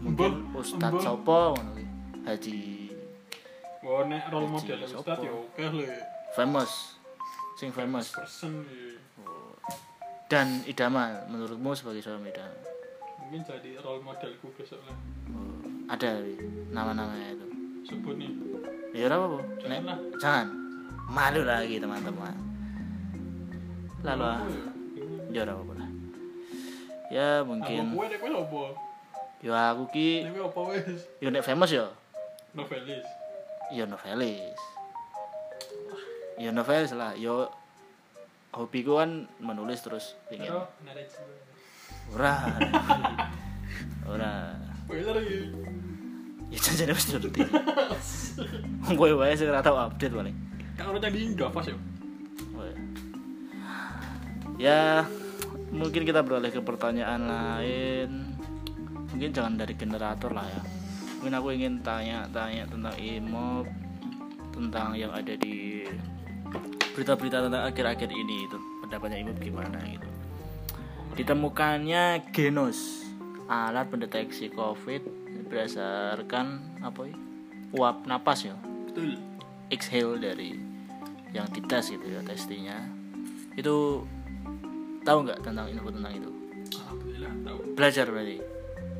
mungkin 0.00 0.32
Mbah, 0.50 0.60
Ustadz 0.60 0.92
mbah. 0.96 1.02
sopo 1.02 1.40
ngono 1.54 1.70
ki. 1.76 1.84
Haji 2.26 2.58
Wah, 3.80 4.02
nek 4.04 4.22
role 4.28 4.48
model 4.48 4.78
Ustad 4.84 5.18
sopo? 5.18 5.22
ya 5.24 5.32
oke 5.32 5.64
le 5.76 5.86
famous. 6.36 6.72
Sing 7.58 7.70
famous. 7.74 8.10
person 8.14 8.64
ya. 8.66 8.96
dan 10.30 10.62
idaman 10.64 11.26
menurutmu 11.28 11.74
sebagai 11.74 12.00
suami 12.00 12.30
idaman 12.30 12.70
mungkin 13.30 13.46
jadi 13.46 13.78
role 13.86 14.02
modelku 14.02 14.50
besok 14.58 14.82
lah. 14.90 14.96
Oh, 15.30 15.62
ada 15.86 16.18
Wi, 16.18 16.34
nama-namanya 16.74 17.38
itu. 17.38 17.46
Sebut 17.86 18.18
nih. 18.18 18.26
Ya 18.90 19.06
ora 19.06 19.22
apa-apa. 19.22 19.38
Jangan 19.62 19.82
Nek, 19.86 19.98
jangan. 20.18 20.46
Malu 21.06 21.42
lagi 21.46 21.78
teman-teman. 21.78 22.34
Lalu 24.02 24.24
ah. 24.26 24.42
Apa 25.30 25.69
ya? 27.10 27.42
ora 27.42 27.46
mungkin. 27.46 27.92
Kue 27.92 28.06
nek 28.06 28.18
kue 28.22 28.30
apa? 28.30 28.62
ya 29.40 29.72
aku 29.72 29.88
ki 29.88 30.28
Nek 30.28 30.36
wes? 30.68 31.00
ya 31.18 31.28
nek 31.32 31.42
famous 31.44 31.70
ya. 31.72 31.86
Novelis. 32.54 33.06
ya 33.72 33.84
novelis. 33.86 34.60
Ya 36.36 36.50
novelis 36.54 36.92
lah. 36.94 37.12
Ya 37.18 37.48
hobiku 38.54 38.98
kan 38.98 39.26
menulis 39.38 39.82
terus 39.82 40.14
pengen. 40.30 40.50
Ora. 42.14 42.34
Ora. 44.10 44.32
Ya 46.50 46.58
jangan 46.58 46.98
mesti 46.98 47.14
ngerti 47.14 47.46
wong 48.82 48.94
kowe 48.98 49.12
wae 49.22 49.38
sing 49.38 49.46
ora 49.46 49.62
tau 49.62 49.78
update 49.78 50.10
paling 50.10 50.34
Kan 50.74 50.98
tadi 50.98 51.30
enggak 51.30 51.54
pas 51.54 51.62
ya. 54.58 55.06
Mungkin 55.70 56.02
kita 56.02 56.26
beralih 56.26 56.50
ke 56.50 56.62
pertanyaan 56.62 57.22
lain. 57.30 58.10
Mungkin 59.14 59.30
jangan 59.30 59.54
dari 59.54 59.74
generator 59.78 60.34
lah 60.34 60.46
ya. 60.46 60.62
Mungkin 61.18 61.34
aku 61.36 61.48
ingin 61.54 61.74
tanya-tanya 61.82 62.66
tentang 62.66 62.94
imob 62.98 63.66
tentang 64.50 64.92
yang 64.98 65.14
ada 65.14 65.32
di 65.38 65.86
berita-berita 66.92 67.46
tentang 67.48 67.62
akhir-akhir 67.70 68.10
ini 68.10 68.50
itu. 68.50 68.58
Pendapatnya 68.82 69.18
imob 69.22 69.38
gimana 69.38 69.78
gitu. 69.86 70.08
Ditemukannya 71.14 72.34
genos 72.34 73.06
alat 73.50 73.86
pendeteksi 73.90 74.50
covid 74.50 75.02
berdasarkan 75.50 76.78
apa 76.82 77.10
ya? 77.10 77.16
Uap 77.78 78.06
napas 78.06 78.46
ya. 78.46 78.58
Betul. 78.90 79.18
exhale 79.70 80.18
dari 80.18 80.58
yang 81.30 81.46
dites 81.54 81.94
gitu 81.94 82.02
ya 82.10 82.20
testingnya 82.26 82.90
itu 83.54 84.02
tahu 85.04 85.18
nggak 85.26 85.38
tentang 85.40 85.66
info 85.68 85.88
tentang 85.90 86.12
itu? 86.12 86.30
Alhamdulillah 86.76 87.32
tahu. 87.44 87.58
belajar 87.74 88.06
berarti? 88.08 88.36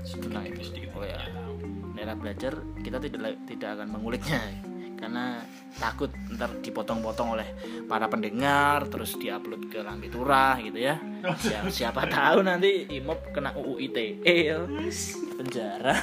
Tentang 0.01 0.45
itu. 0.49 0.61
Sedikit 0.65 0.91
oh 0.97 1.05
ya. 1.05 1.21
tahu. 1.29 1.55
daerah 1.97 2.17
belajar 2.17 2.53
kita 2.81 2.97
tidak 2.97 3.37
tidak 3.45 3.69
akan 3.77 3.89
menguliknya. 3.93 4.41
Karena 5.01 5.41
takut 5.81 6.13
ntar 6.37 6.61
dipotong-potong 6.61 7.33
oleh 7.33 7.49
para 7.89 8.05
pendengar 8.05 8.85
terus 8.93 9.17
diupload 9.17 9.73
ke 9.73 9.81
Lambe 9.81 10.13
Turah 10.13 10.61
gitu 10.61 10.77
ya. 10.77 11.01
Siapa, 11.41 11.73
siapa 11.73 12.05
tahu 12.05 12.45
nanti 12.45 12.85
Imob 13.01 13.33
kena 13.33 13.57
UU 13.57 13.81
ITE 13.81 14.61
penjara. 15.41 15.97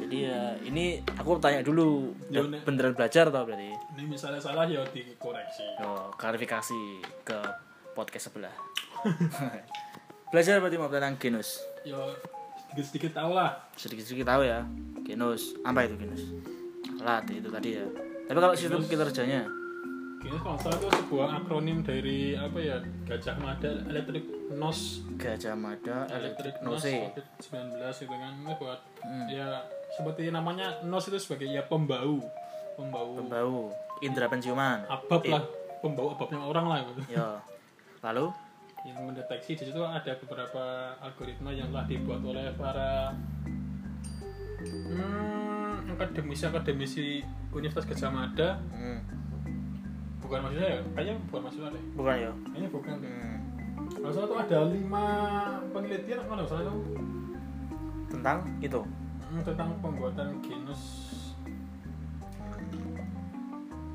Jadi 0.00 0.16
ya 0.28 0.56
ini 0.64 1.04
aku 1.04 1.36
tanya 1.38 1.60
dulu. 1.60 2.16
Ya, 2.32 2.40
Nek. 2.40 2.64
beneran 2.64 2.96
belajar 2.96 3.28
tau 3.28 3.44
berarti? 3.44 3.68
Ini 4.00 4.02
misalnya 4.08 4.40
salah 4.40 4.64
ya 4.64 4.80
dikoreksi. 4.88 5.84
Oh, 5.84 6.08
klarifikasi 6.16 6.80
ke 7.28 7.38
podcast 7.92 8.28
sebelah. 8.28 8.52
Belajar 10.30 10.58
berarti 10.58 10.76
mau 10.76 10.88
tentang 10.88 11.16
genus. 11.16 11.60
Ya 11.82 11.98
sedikit-sedikit 12.64 13.12
tahu 13.14 13.32
lah. 13.32 13.52
Sedikit-sedikit 13.74 14.26
tahu 14.26 14.42
ya. 14.42 14.64
Genus. 15.02 15.52
Apa 15.60 15.84
itu 15.84 15.94
genus? 15.96 16.22
Alat 16.98 17.28
itu 17.28 17.46
tadi 17.46 17.76
ya. 17.76 17.86
Tapi 18.24 18.38
kalau 18.38 18.54
sistem 18.54 18.80
Genus. 18.80 18.90
kinerjanya, 19.10 19.42
Ini 20.22 20.38
kalau 20.38 20.54
salah 20.56 20.78
itu 20.78 20.86
sebuah 20.96 21.28
akronim 21.34 21.82
dari 21.82 22.32
apa 22.32 22.54
ya 22.56 22.78
Gajah 23.02 23.34
Mada 23.36 23.74
Electric 23.84 24.22
Nos 24.54 25.02
Gajah 25.18 25.52
Mada 25.52 26.06
Electric 26.06 26.54
Electric 26.54 26.54
Nos 26.62 26.78
Nose. 26.78 26.94
COVID-19 27.42 27.74
itu 27.98 28.14
kan 28.14 28.32
ini 28.38 28.54
buat 28.54 28.80
Hmm. 29.02 29.26
ya 29.26 29.48
seperti 29.90 30.30
namanya 30.30 30.78
Nos 30.80 31.10
itu 31.10 31.18
sebagai 31.18 31.50
ya 31.50 31.66
pembau 31.66 32.22
pembau 32.72 33.18
Pembau, 33.18 33.74
indera 33.98 34.30
penciuman. 34.30 34.86
abab 34.86 35.26
lah 35.26 35.42
pembau 35.82 36.14
ababnya 36.14 36.38
orang 36.40 36.66
lah 36.70 36.78
gitu. 36.86 37.02
Ya. 37.10 37.42
Lalu? 38.02 38.26
Yang 38.82 38.98
mendeteksi 38.98 39.52
di 39.54 39.64
situ 39.70 39.78
ada 39.78 40.12
beberapa 40.18 40.90
algoritma 40.98 41.54
yang 41.54 41.70
telah 41.70 41.86
dibuat 41.86 42.18
oleh 42.26 42.50
para 42.58 43.14
hmm, 44.58 45.94
akademisi 45.94 46.42
akademisi 46.50 47.22
Universitas 47.54 47.86
Gajah 47.86 48.10
Mada. 48.10 48.58
Hmm, 48.74 48.98
bukan 50.18 50.42
mahasiswa 50.42 50.66
ya? 50.66 50.78
Kayaknya 50.98 51.14
bukan 51.30 51.40
mahasiswa 51.46 51.68
deh. 51.70 51.84
Bukan 51.94 52.14
ya. 52.18 52.32
kayaknya 52.50 52.70
bukan. 52.74 52.96
Hmm, 53.06 53.38
kalau 53.94 54.10
salah 54.10 54.26
tuh 54.26 54.38
ada 54.50 54.58
lima 54.66 55.04
penelitian 55.70 56.18
apa 56.26 56.32
nggak 56.42 56.48
salah 56.50 56.62
itu 56.66 56.74
tentang 58.10 58.38
itu. 58.58 58.80
hmm, 59.30 59.42
tentang 59.46 59.68
pembuatan 59.78 60.42
genus. 60.42 60.82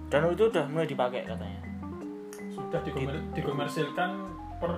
Dan 0.08 0.32
itu 0.32 0.48
udah 0.48 0.64
mulai 0.72 0.88
dipakai 0.88 1.28
katanya. 1.28 1.67
Sudah 2.58 2.82
dikomer- 2.82 3.26
dikomersilkan 3.32 4.10
per 4.58 4.74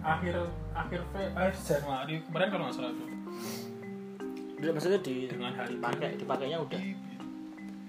akhir 0.00 0.34
akhir 0.72 1.00
Fe- 1.10 1.32
akhir 1.34 1.54
Januari. 1.58 2.14
Kemarin 2.22 2.48
kalau 2.48 2.64
nggak 2.64 2.76
salah 2.76 2.92
tuh. 2.92 3.08
Maksudnya 4.56 5.00
di 5.02 5.28
Dengan 5.28 5.52
hari 5.52 5.76
dipakai, 5.76 6.10
dipakainya 6.16 6.58
udah? 6.58 6.80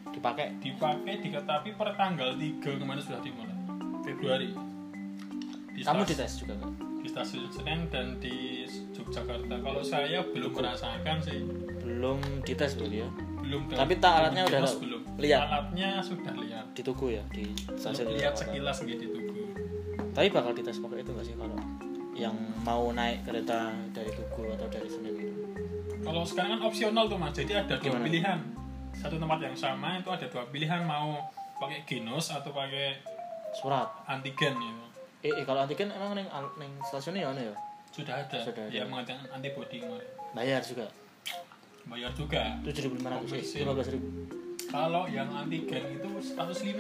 Dipakai. 0.10 0.48
dipakai 0.58 1.14
diketahui 1.22 1.72
per 1.72 1.90
tanggal 1.94 2.34
3 2.34 2.74
kemarin 2.76 3.00
sudah 3.00 3.22
dimulai. 3.22 3.54
Februari. 4.02 4.50
Di 5.72 5.82
Kamu 5.86 6.02
stas- 6.02 6.10
dites 6.10 6.34
juga 6.42 6.54
kan? 6.58 6.72
di 6.98 7.08
stasiun 7.08 7.48
Senen 7.48 7.88
dan 7.88 8.20
di 8.20 8.66
Yogyakarta. 8.92 9.56
Kalau 9.62 9.80
saya 9.80 10.20
belum 10.26 10.52
merasakan 10.52 11.18
sih. 11.22 11.40
Belum 11.80 12.20
dites 12.44 12.76
berarti 12.76 12.98
ya. 13.00 13.10
belum 13.40 13.62
Tapi 13.72 13.94
tak 13.96 14.14
alatnya 14.18 14.44
udah 14.44 14.62
belum 14.76 15.02
Lihat? 15.18 15.42
alatnya 15.44 15.90
sudah 16.00 16.34
lihat 16.36 16.66
Di 16.72 16.82
tugu 16.82 17.10
ya, 17.10 17.24
di 17.28 17.46
stasiun 17.74 18.14
lihat 18.14 18.34
sekilas 18.34 18.78
gitu 18.82 19.02
di 19.02 19.08
tugu 19.10 19.44
Tapi 20.12 20.28
bakal 20.30 20.54
dites 20.54 20.78
pakai 20.78 21.02
itu 21.02 21.12
gak 21.12 21.26
sih 21.26 21.34
kalau 21.34 21.58
yang 22.14 22.34
mau 22.62 22.90
naik 22.90 23.22
kereta 23.24 23.70
dari 23.92 24.10
Tugu 24.10 24.50
atau 24.50 24.66
dari 24.66 24.86
Senen 24.86 25.14
gitu? 25.14 25.34
kalau 26.02 26.22
sekarang 26.22 26.58
kan 26.58 26.62
opsional 26.64 27.06
tuh 27.06 27.14
mas 27.14 27.30
jadi 27.32 27.62
ada 27.62 27.76
dua 27.76 27.94
Gimana? 27.94 28.04
pilihan 28.04 28.40
satu 28.92 29.16
tempat 29.16 29.38
yang 29.40 29.54
sama 29.54 29.98
itu 29.98 30.10
ada 30.10 30.26
dua 30.26 30.44
pilihan 30.48 30.82
mau 30.82 31.22
pakai 31.56 31.82
genos 31.84 32.32
atau 32.32 32.50
pakai 32.50 32.98
Surat. 33.54 33.86
antigen 34.06 34.54
gitu 34.56 34.86
Eh, 35.20 35.30
eh, 35.32 35.44
kalau 35.44 35.62
antigen 35.62 35.90
emang 35.90 36.14
neng 36.14 36.26
neng 36.56 36.72
stasiunnya 36.82 37.26
ya, 37.26 37.34
ya? 37.44 37.54
sudah 37.92 38.14
ada 38.16 38.38
Sudah 38.40 38.64
ada. 38.64 38.74
yang 38.74 38.88
mengatakan 38.88 39.26
antibody 39.30 39.78
Bayar 40.32 40.62
juga. 40.62 40.86
bayar 41.84 42.12
juga 42.12 42.58
Tujuh 42.64 42.82
ribu 42.84 42.96
lima 42.98 43.10
ratus, 43.12 43.30
Komersil. 43.30 43.60
lima 43.62 43.74
belas 43.74 43.90
ribu, 43.90 44.08
kalau 44.68 45.08
yang 45.08 45.32
antigen 45.32 45.96
itu 45.96 46.10
105 46.20 46.76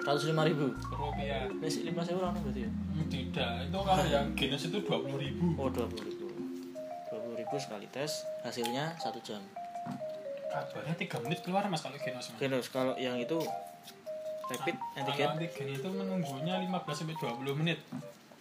seratus 0.00 0.24
lima 0.24 0.42
ribu. 0.42 0.72
rupiah 0.90 1.44
Nasi 1.56 1.84
lima 1.84 2.00
sewa 2.00 2.26
orang 2.26 2.40
berarti 2.40 2.64
ya? 2.64 2.70
Tidak 3.06 3.52
itu 3.68 3.78
kalau 3.78 4.06
yang 4.14 4.26
genos 4.32 4.62
itu 4.64 4.78
20 4.80 5.20
ribu 5.20 5.44
Oh 5.54 5.68
dua 5.68 5.84
puluh 5.84 6.04
ribu. 6.08 6.26
Dua 7.06 7.18
puluh 7.20 7.36
ribu 7.36 7.54
sekali 7.56 7.86
tes, 7.88 8.24
hasilnya 8.42 8.96
satu 8.96 9.20
jam. 9.20 9.40
kabarnya 10.46 10.96
3 10.96 11.20
menit 11.20 11.44
keluar 11.44 11.68
mas 11.68 11.84
kalau 11.84 11.98
genos 12.00 12.32
mas 12.32 12.38
Genos 12.40 12.66
kalau 12.70 12.96
yang 12.96 13.20
itu 13.20 13.36
rapid 14.46 14.72
antigen 14.94 15.26
kalau 15.28 15.36
antigen 15.36 15.68
itu 15.68 15.88
menunggunya 15.90 16.54
15 16.64 16.72
sampai 16.96 17.16
20 17.18 17.60
menit 17.60 17.80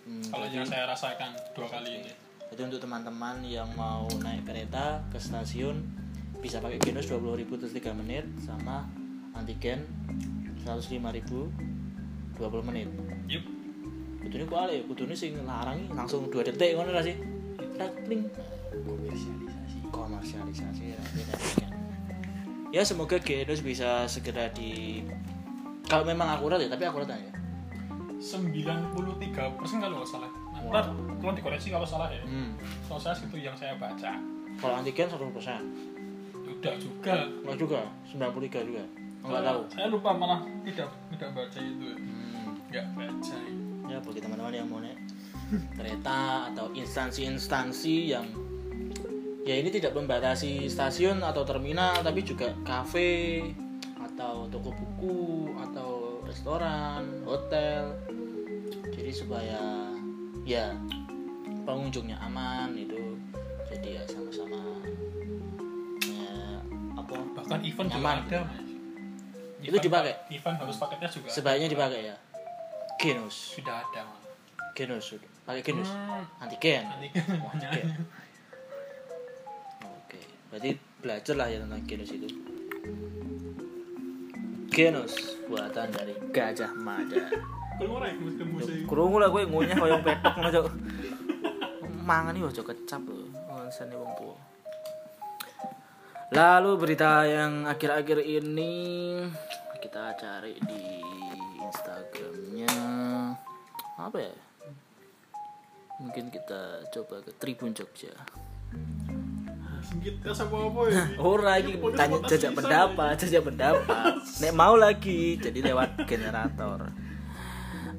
Hmm, 0.06 0.22
kalau 0.30 0.46
yang 0.46 0.62
saya 0.62 0.86
rasakan 0.86 1.34
dua 1.58 1.66
kali 1.66 1.98
ini 1.98 2.14
Jadi 2.54 2.62
untuk 2.62 2.78
teman-teman 2.78 3.42
yang 3.42 3.66
mau 3.74 4.06
naik 4.22 4.46
kereta 4.46 5.02
ke 5.10 5.18
stasiun 5.18 5.82
bisa 6.40 6.60
pakai 6.60 6.80
Genos 6.80 7.08
20.000 7.08 7.46
terus 7.48 7.74
3 7.74 7.92
menit 7.96 8.26
sama 8.42 8.86
antigen 9.34 9.84
105.000 10.64 10.98
20 12.36 12.68
menit. 12.68 12.88
yup 13.28 13.44
Kudune 14.20 14.44
kok 14.50 14.58
ale, 14.58 14.82
kudune 14.90 15.14
sing 15.14 15.38
larang 15.46 15.86
langsung 15.94 16.26
2 16.28 16.48
detik 16.50 16.74
ngono 16.74 16.90
lah 16.90 17.06
sih. 17.06 17.14
Tak 17.78 17.94
pling. 18.10 18.26
komersialisasi 18.74 19.78
Komersialisasi 19.94 20.84
ya, 20.98 21.00
beda 21.14 21.36
kan. 21.38 21.72
Ya 22.74 22.82
semoga 22.82 23.22
Genos 23.22 23.62
bisa 23.62 24.10
segera 24.10 24.50
di 24.50 25.06
kalau 25.86 26.02
memang 26.04 26.34
akurat 26.34 26.58
ya, 26.58 26.68
tapi 26.68 26.90
akurat 26.90 27.06
ya. 27.08 27.32
93 28.18 28.96
persen 29.60 29.78
kalau 29.78 30.02
nggak 30.02 30.10
salah 30.10 30.32
ntar 30.66 30.90
tolong 31.22 31.36
dikoreksi 31.38 31.70
kalau 31.70 31.86
salah 31.86 32.10
ya 32.10 32.24
Hmm. 32.26 32.58
kalau 32.90 32.98
saya 32.98 33.14
situ 33.14 33.38
yang 33.38 33.54
saya 33.54 33.78
baca 33.78 34.18
Kalau 34.56 34.72
antigen 34.80 35.12
100%. 35.12 35.95
Udah 36.66 36.76
juga 36.82 37.16
Enggak 37.46 37.58
juga, 37.58 37.82
93 38.10 38.66
juga. 38.66 38.84
Enggak 39.22 39.42
tahu. 39.44 39.62
saya 39.70 39.88
lupa 39.88 40.10
malah 40.14 40.42
tidak 40.62 40.90
tidak 41.10 41.30
baca 41.32 41.60
itu 41.60 41.88
Hmm. 41.96 42.58
nggak 42.68 42.86
baca 42.92 43.38
ya 43.86 43.98
bagi 44.00 44.20
teman-teman 44.20 44.54
yang 44.54 44.68
mau 44.68 44.82
naik 44.82 44.98
kereta 45.72 46.20
atau 46.50 46.74
instansi-instansi 46.74 47.96
yang 48.10 48.26
ya 49.42 49.56
ini 49.56 49.70
tidak 49.70 49.94
membatasi 49.94 50.66
stasiun 50.66 51.22
atau 51.22 51.46
terminal 51.46 52.02
tapi 52.02 52.22
juga 52.22 52.50
kafe 52.66 53.46
atau 54.02 54.50
toko 54.50 54.74
buku 54.74 55.20
atau 55.60 56.24
restoran, 56.26 57.22
hotel. 57.24 57.94
Jadi 58.90 59.12
supaya 59.12 59.62
ya 60.42 60.74
pengunjungnya 61.62 62.18
aman 62.22 62.74
itu 62.74 62.95
bahkan 67.56 67.72
event 67.72 67.88
juga 67.88 68.10
ada 68.12 68.38
mas 68.44 68.60
Itu 69.66 69.78
dipakai? 69.80 70.14
event 70.30 70.58
harus 70.60 70.76
paketnya 70.76 71.08
juga 71.10 71.28
sebaiknya 71.32 71.68
dipakai 71.72 72.00
ya. 72.12 72.16
Genus, 73.00 73.56
sudah 73.56 73.80
ada 73.80 74.02
mas 74.04 74.24
genus 74.76 75.04
sudah. 75.08 75.30
Pakai 75.48 75.62
genus. 75.64 75.88
Hmm, 75.88 76.26
Antigen. 76.44 76.84
nanti 76.84 77.08
kan 77.16 77.24
semuanya 77.32 77.70
Oke. 79.88 80.20
Berarti 80.52 80.70
belajar 81.00 81.36
lah 81.40 81.48
ya 81.48 81.58
tentang 81.64 81.82
genus 81.88 82.12
itu. 82.12 82.28
Genus 84.68 85.14
buatan 85.48 85.88
dari 85.96 86.14
Gajah 86.36 86.76
Mada. 86.76 87.24
Krungu 88.88 89.18
lah 89.20 89.30
gue 89.32 89.48
ngunyah 89.48 89.78
koyo 89.80 89.98
petok 90.04 90.34
ngono. 90.44 90.62
Mangan 92.04 92.36
iki 92.36 92.46
aja 92.52 92.64
kecap 92.68 93.02
lho. 93.08 93.32
Alasannya 93.48 93.96
wong 93.96 94.14
tua. 94.20 94.36
Lalu 96.34 96.72
berita 96.82 97.22
yang 97.30 97.70
akhir-akhir 97.70 98.26
ini 98.26 98.74
kita 99.78 100.18
cari 100.18 100.58
di 100.58 101.06
Instagramnya 101.62 102.74
apa 104.02 104.18
ya? 104.18 104.34
Mungkin 106.02 106.34
kita 106.34 106.90
coba 106.90 107.22
ke 107.22 107.32
Tribun 107.38 107.78
Jogja. 107.78 108.14
kita 110.02 110.34
sama 110.34 110.66
apa 110.66 110.82
ya 110.90 111.06
Ora 111.22 111.62
iki 111.62 111.78
tanya 111.94 112.18
jajak 112.26 112.58
pendapat, 112.58 113.16
jajak 113.22 113.46
pendapat. 113.54 114.18
Nek 114.42 114.54
mau 114.58 114.74
lagi 114.74 115.38
jadi 115.38 115.62
lewat 115.62 116.10
generator. 116.10 116.90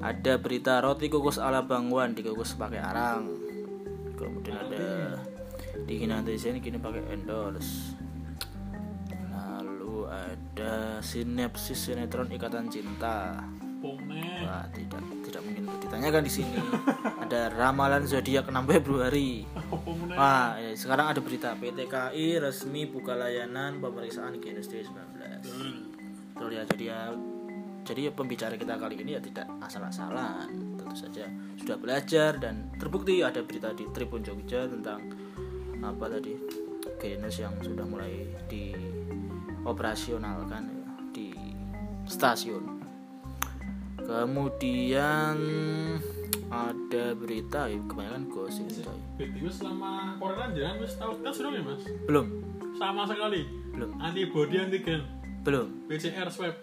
Ada 0.03 0.35
berita 0.35 0.83
roti 0.83 1.07
kukus 1.07 1.39
ala 1.39 1.63
Bang 1.63 1.87
Wan 1.89 2.11
dikukus 2.11 2.59
pakai 2.59 2.83
arang. 2.83 3.31
Kemudian 4.19 4.59
ada 6.11 6.27
di 6.27 6.37
sini 6.37 6.59
kini 6.59 6.77
pakai 6.77 7.01
endorse. 7.15 7.96
Ada 10.07 11.03
sinopsis 11.03 11.91
sinetron 11.91 12.31
Ikatan 12.31 12.71
Cinta. 12.71 13.43
Wah, 13.77 14.65
tidak 14.73 15.03
tidak 15.21 15.41
mungkin 15.45 15.63
ditanyakan 15.83 16.23
di 16.25 16.31
sini. 16.31 16.57
Ada 17.27 17.53
ramalan 17.53 18.09
zodiak 18.09 18.49
6 18.49 18.55
Februari. 18.65 19.45
Pone 19.69 20.15
Wah, 20.17 20.57
ya, 20.57 20.73
sekarang 20.73 21.13
ada 21.13 21.19
berita 21.21 21.53
PT 21.53 21.85
KAI 21.85 22.41
resmi 22.41 22.89
buka 22.89 23.13
layanan 23.13 23.77
pemeriksaan 23.77 24.41
genus 24.41 24.71
D19. 24.71 24.97
Betul 26.33 26.49
ya, 26.57 26.63
jadi 26.65 26.85
ya 26.89 27.01
jadi 27.87 28.01
ya 28.09 28.11
pembicara 28.11 28.59
kita 28.59 28.75
kali 28.75 28.99
ini 28.99 29.15
ya 29.15 29.21
tidak 29.21 29.47
asal-asalan. 29.63 30.75
Tentu 30.75 30.95
saja 30.97 31.25
sudah 31.55 31.77
belajar 31.79 32.35
dan 32.41 32.67
terbukti 32.75 33.23
ada 33.23 33.39
berita 33.45 33.71
di 33.71 33.87
Tribun 33.93 34.25
Jogja 34.25 34.67
tentang 34.67 35.05
apa 35.79 36.05
tadi 36.11 36.35
genus 36.97 37.37
yang 37.37 37.53
sudah 37.61 37.85
mulai 37.85 38.25
dioperasionalkan 39.63 40.63
ya, 40.69 40.89
di 41.13 41.27
stasiun. 42.05 42.77
Kemudian 44.07 45.35
ada 46.47 47.05
berita 47.11 47.67
ya 47.67 47.75
kebanyakan 47.91 48.23
gosip 48.31 48.67
coy. 48.79 48.99
BTW 49.19 49.51
selama 49.51 50.15
corona 50.15 50.47
jangan 50.55 50.75
wis 50.79 50.95
tahu 50.95 51.13
tes 51.19 51.35
dong 51.43 51.53
ya 51.57 51.63
mas? 51.65 51.83
Belum. 52.07 52.27
Sama 52.79 53.03
sekali. 53.03 53.43
Belum. 53.75 53.91
Antibody 53.99 54.55
antigen. 54.63 55.03
Belum. 55.43 55.67
PCR 55.91 56.31
swab. 56.31 56.55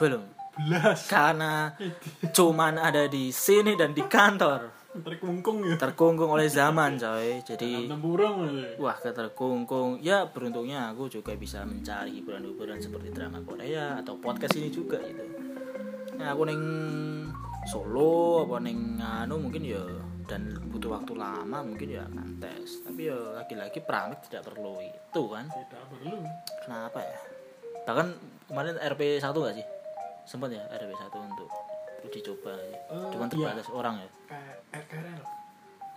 Belum. 0.00 0.24
Belas. 0.56 1.04
Karena 1.12 1.76
cuman 2.36 2.80
ada 2.80 3.04
di 3.12 3.28
sini 3.28 3.76
dan 3.76 3.92
di 3.92 4.00
kantor 4.08 4.75
terkungkung 5.02 5.64
ya. 5.66 5.76
Terkungkung 5.76 6.30
oleh 6.32 6.48
zaman 6.48 6.96
coy. 6.96 7.40
Jadi 7.42 7.88
burung 7.96 8.46
ya. 8.46 8.76
wah 8.80 8.96
keterkungkung 8.96 10.00
ya 10.00 10.28
beruntungnya 10.30 10.92
aku 10.92 11.08
juga 11.10 11.34
bisa 11.34 11.64
mencari 11.64 12.20
hiburan-hiburan 12.20 12.78
seperti 12.80 13.12
drama 13.12 13.42
Korea 13.42 14.00
atau 14.00 14.16
podcast 14.20 14.56
ini 14.56 14.68
juga 14.72 15.00
gitu. 15.02 15.24
Nah 16.16 16.32
aku 16.32 16.42
neng 16.48 16.62
Solo 17.66 18.46
apa 18.46 18.62
neng 18.62 19.02
anu 19.02 19.42
mungkin 19.42 19.66
ya 19.66 19.82
dan 20.30 20.54
butuh 20.70 20.94
waktu 20.94 21.18
lama 21.18 21.66
mungkin 21.66 21.98
ya 21.98 22.06
akan 22.06 22.38
tes. 22.38 22.86
Tapi 22.86 23.10
ya 23.10 23.18
lagi-lagi 23.42 23.82
pramit 23.82 24.22
tidak 24.30 24.46
perlu 24.46 24.78
itu 24.78 25.22
kan. 25.26 25.50
Tidak 25.50 25.84
perlu. 25.90 26.22
Kenapa 26.62 26.98
ya? 27.02 27.18
Bahkan 27.86 28.06
kemarin 28.50 28.78
RP 28.78 29.18
1 29.18 29.34
gak 29.34 29.56
sih? 29.58 29.66
Sempat 30.26 30.50
ya 30.54 30.62
RP 30.74 30.90
1 30.94 31.10
untuk 31.10 31.50
uji 32.06 32.20
coba 32.22 32.52
ya. 32.54 32.78
Eh, 32.88 33.10
Cuman 33.10 33.26
iya. 33.26 33.32
terbatas 33.32 33.68
orang 33.68 33.94
ya. 33.96 34.08
kayak 34.26 34.56
RKRL 34.80 35.20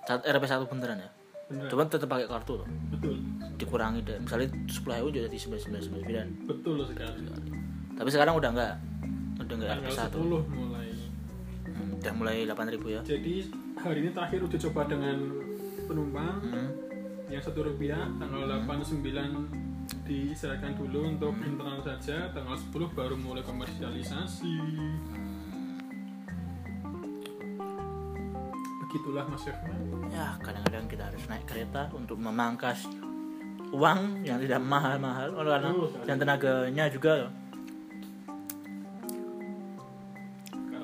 Saat 0.02 0.22
RP 0.24 0.44
1 0.44 0.66
beneran 0.68 0.98
ya. 0.98 1.10
bener 1.46 1.68
Cuman 1.68 1.86
tetap 1.86 2.08
pakai 2.08 2.26
kartu 2.26 2.54
loh. 2.56 2.68
betul 2.90 3.16
Dikurangi 3.56 4.00
deh. 4.02 4.18
Misalnya 4.18 4.48
10 4.66 5.00
ewu 5.00 5.08
jadi 5.10 5.28
9999. 5.30 6.46
betul 6.46 6.78
sekali 6.84 7.22
Tapi 7.94 8.10
sekarang 8.10 8.34
udah 8.36 8.50
enggak. 8.50 8.74
Udah 9.38 9.56
enggak 9.56 9.72
RP 9.72 9.86
tanggal 9.88 10.10
1. 10.10 10.18
10 10.44 10.56
mulai 10.56 10.88
Hmm, 11.70 11.96
udah 11.96 12.14
mulai 12.14 12.38
8000 12.44 12.90
ya. 12.90 13.02
jadi 13.06 13.34
hari 13.78 13.98
ini 14.02 14.10
terakhir 14.10 14.40
uji 14.42 14.58
coba 14.62 14.84
dengan 14.86 15.18
penumpang 15.86 16.36
Hmm. 16.42 16.70
yang 17.28 17.40
satu 17.40 17.64
rupiah 17.64 18.04
tanggal 18.16 18.44
8 18.44 18.84
9 18.84 19.48
diserahkan 20.04 20.74
dulu 20.76 21.08
untuk 21.08 21.34
internal 21.40 21.80
saja 21.80 22.28
tanggal 22.30 22.54
10 22.54 22.68
baru 22.90 23.16
mulai 23.16 23.40
komersialisasi 23.40 24.54
begitulah 28.90 29.22
mas 29.30 29.46
Yofman 29.46 29.78
Ya, 30.10 30.34
kadang-kadang 30.42 30.90
kita 30.90 31.04
harus 31.06 31.22
naik 31.30 31.46
kereta 31.46 31.94
untuk 31.94 32.18
memangkas 32.18 32.90
uang 33.70 34.26
yang 34.26 34.42
tidak 34.42 34.58
mahal-mahal. 34.66 35.30
Oh, 35.38 35.46
karena 35.46 35.70
dan 36.10 36.18
tenaganya 36.18 36.90
juga. 36.90 37.30
Loh. 37.30 37.34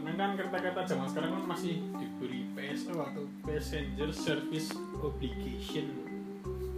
karena 0.05 0.11
kan 0.21 0.29
kereta-kereta 0.37 0.81
zaman 0.85 1.07
sekarang 1.09 1.31
kan 1.33 1.43
masih 1.49 1.81
diberi 1.97 2.45
PSO 2.53 2.93
atau 2.93 3.25
Passenger 3.41 4.09
Service 4.13 4.69
Obligation. 5.01 5.89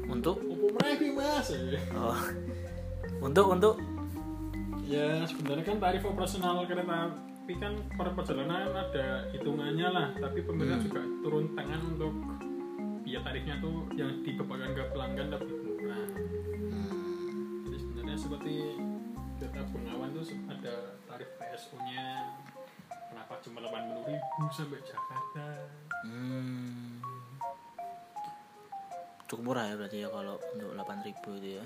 Untuk? 0.08 0.40
Apa 0.40 0.68
mereka 0.80 1.06
mas. 1.12 1.52
Oh, 1.92 2.18
untuk 3.20 3.52
untuk? 3.52 3.76
Ya 4.88 5.28
sebenarnya 5.28 5.76
kan 5.76 5.78
tarif 5.84 6.08
operasional 6.08 6.64
kereta 6.64 7.12
api 7.48 7.64
kan 7.64 7.80
per 7.96 8.12
perjalanan 8.12 8.76
ada 8.76 9.24
hitungannya 9.32 9.88
lah. 9.88 10.12
Tapi 10.20 10.44
pemerintah 10.44 10.84
juga 10.84 11.00
turun 11.24 11.56
tangan 11.56 11.80
untuk 11.96 12.12
biaya 13.08 13.24
tarifnya 13.24 13.56
tuh 13.64 13.88
yang 13.96 14.20
dibebankan 14.20 14.76
ke 14.76 14.84
pelanggan 14.92 15.32
lebih 15.32 15.56
murah. 15.64 16.08
Jadi 17.72 17.78
sebenarnya 17.80 18.18
seperti 18.20 18.54
kereta 19.40 19.64
Bengawan 19.72 20.12
tuh 20.12 20.28
ada 20.52 20.76
tarif 21.08 21.30
PSO 21.40 21.80
nya 21.88 22.36
kenapa 23.16 23.40
cuma 23.40 23.64
80 23.64 24.12
ribu 24.12 24.44
sampai 24.52 24.84
Jakarta? 24.84 25.48
Hmm. 26.04 27.00
Cukup 29.32 29.56
murah 29.56 29.72
ya 29.72 29.80
berarti 29.80 30.04
ya 30.04 30.12
kalau 30.12 30.36
untuk 30.52 30.76
8000 30.76 31.16
itu 31.16 31.32
ya. 31.56 31.66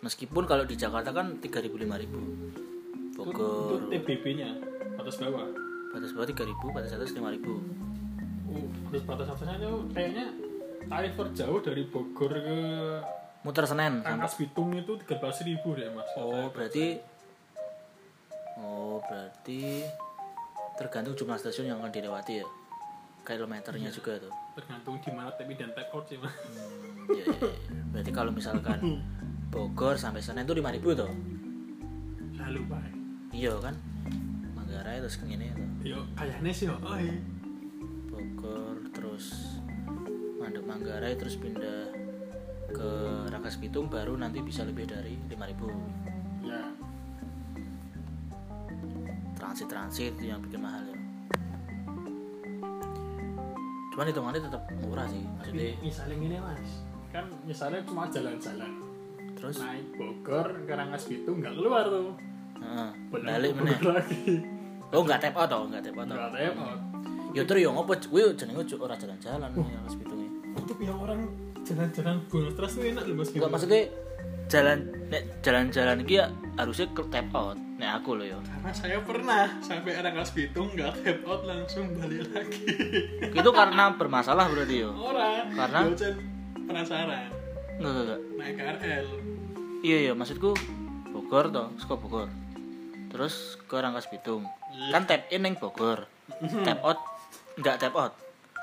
meskipun 0.00 0.48
kalau 0.48 0.64
di 0.64 0.74
Jakarta 0.80 1.12
kan 1.12 1.36
3000 1.36 1.68
5000 1.68 2.00
Itu, 2.00 2.20
Bogor. 3.12 3.92
Itu 3.92 3.92
TBB-nya 3.92 4.71
batas 5.02 5.18
bawah. 5.18 5.46
batas 5.90 6.10
bawah 6.12 6.26
3000 6.26 6.46
batas 6.70 6.90
atas 6.92 7.10
5000 7.10 7.82
Oh, 8.44 8.68
terus 8.86 9.02
batas 9.02 9.26
atasnya 9.26 9.56
itu 9.56 9.72
kayaknya 9.90 10.26
tarif 10.84 11.12
terjauh 11.16 11.58
dari 11.58 11.82
Bogor 11.84 12.32
ke 12.32 12.58
muter 13.42 13.64
Senen 13.64 13.98
Rangkas 14.00 14.36
Bitung 14.36 14.70
itu 14.72 14.92
13.000 14.94 15.08
ribu 15.48 15.72
deh 15.72 15.88
mas. 15.88 16.04
oh 16.14 16.52
berarti 16.52 17.00
oh 18.58 19.00
berarti 19.02 19.88
tergantung 20.74 21.14
jumlah 21.14 21.34
stasiun 21.34 21.66
yang 21.66 21.80
akan 21.80 21.90
dilewati 21.90 22.38
ya 22.38 22.46
kilometernya 23.22 23.88
juga 23.88 24.20
tuh 24.20 24.32
Tergantung 24.52 25.00
di 25.00 25.10
mana 25.10 25.32
tapi 25.32 25.54
dan 25.54 25.72
take 25.72 25.88
out 25.88 26.04
sih 26.04 26.20
mas. 26.20 26.28
Hmm, 26.28 27.08
iya, 27.10 27.24
iya, 27.24 27.36
iya. 27.40 27.82
berarti 27.88 28.10
kalau 28.12 28.30
misalkan 28.30 29.00
Bogor 29.52 29.96
sampai 29.96 30.20
Senen 30.20 30.44
tuh 30.44 30.54
5000 30.54 30.76
tuh 30.92 31.08
Lalu 32.36 32.60
pak. 32.66 32.84
iya 33.32 33.52
kan 33.58 33.72
Manggarai 34.72 35.04
terus 35.04 35.16
ini 35.22 35.52
tuh 35.52 35.68
Yo 35.84 35.98
kayaknya 36.16 36.48
sih 36.50 36.64
yo. 36.64 36.76
Oh. 36.80 36.96
Bogor 38.08 38.76
terus 38.88 39.26
Mandek 40.40 40.64
Manggarai 40.64 41.12
terus 41.14 41.36
pindah 41.36 41.92
ke 42.72 42.88
Rangkas 43.28 43.60
Bitung 43.60 43.92
baru 43.92 44.16
nanti 44.16 44.40
bisa 44.40 44.64
lebih 44.64 44.88
dari 44.88 45.12
5000 45.28 46.08
Ya. 46.42 46.58
transit 49.34 49.68
transit 49.68 50.16
yang 50.18 50.40
bikin 50.40 50.58
mahal 50.58 50.82
ya 50.82 50.96
cuman 53.92 54.08
hitungannya 54.08 54.40
tetap 54.40 54.62
murah 54.80 55.04
sih 55.06 55.20
maksudnya 55.20 55.76
Misalnya 55.78 56.16
gini 56.16 56.36
mas, 56.40 56.70
kan 57.08 57.24
misalnya 57.44 57.84
cuma 57.84 58.08
jalan-jalan 58.08 58.72
terus 59.34 59.60
naik 59.60 59.84
Bogor 59.94 60.48
ke 60.64 60.72
Rangkas 60.72 61.04
Bitung 61.06 61.38
nggak 61.38 61.54
keluar 61.54 61.84
tuh. 61.84 62.16
heeh, 62.56 62.90
balik 63.12 63.52
lagi. 63.84 64.40
Oh 64.92 65.02
nggak 65.02 65.20
tap 65.20 65.34
out 65.34 65.48
toh 65.48 65.62
nggak 65.66 65.82
tap 65.82 65.96
out 65.96 66.06
Nggak 66.06 66.30
repot. 66.32 66.78
ya 67.32 67.42
terus 67.42 67.60
yang 67.60 67.74
apa 67.74 67.92
gue 67.96 68.22
jenenge 68.34 68.62
cuk 68.66 68.80
ora 68.80 68.94
jalan-jalan 68.94 69.48
ya 69.50 69.62
Rangkas 69.74 69.96
Bitung 69.96 70.20
Untuk 70.52 70.76
yang 70.78 70.98
orang 70.98 71.20
jalan-jalan 71.62 72.16
bonus 72.28 72.52
terus 72.52 72.70
tuh 72.74 72.84
enak 72.84 73.04
loh 73.04 73.14
mas. 73.16 73.28
Enggak 73.30 73.50
maksudnya 73.50 73.80
jalan 74.46 74.78
nek 75.08 75.22
jalan-jalan 75.40 75.96
iki 76.02 76.14
ya 76.14 76.26
harusnya 76.54 76.86
ke 76.90 77.02
tap 77.08 77.32
out 77.32 77.56
nek 77.78 77.90
aku 77.96 78.10
loh 78.14 78.26
ya 78.26 78.36
Karena 78.36 78.70
saya 78.70 78.98
pernah 79.00 79.48
sampai 79.60 79.96
Rangkas 79.96 80.30
Bitung 80.30 80.68
nggak 80.70 80.92
tap 81.00 81.20
out 81.24 81.42
langsung 81.42 81.88
balik 81.96 82.28
lagi. 82.30 82.62
itu 83.38 83.50
karena 83.50 83.84
bermasalah 83.92 84.46
berarti 84.46 84.76
yo 84.78 84.90
Orang. 84.92 85.44
Karena? 85.50 85.78
Yo, 85.82 85.96
Cen, 85.96 86.14
penasaran 86.62 87.30
enggak 87.74 87.92
enggak, 88.04 88.20
naik 88.36 88.54
KRL. 88.54 89.06
iya 89.80 89.98
iya 90.00 90.12
maksudku 90.12 90.52
Bogor 91.10 91.48
toh 91.48 91.72
suka 91.76 91.96
Bogor 91.96 92.28
terus 93.08 93.34
ke 93.62 93.74
Rangkas 93.74 94.06
Bitung 94.06 94.44
kan 94.90 95.02
tap 95.04 95.28
in 95.28 95.42
yang 95.42 95.54
Bogor. 95.54 96.06
Tap 96.64 96.78
out 96.82 96.98
enggak 97.54 97.76
tap 97.78 97.94
out. 97.94 98.12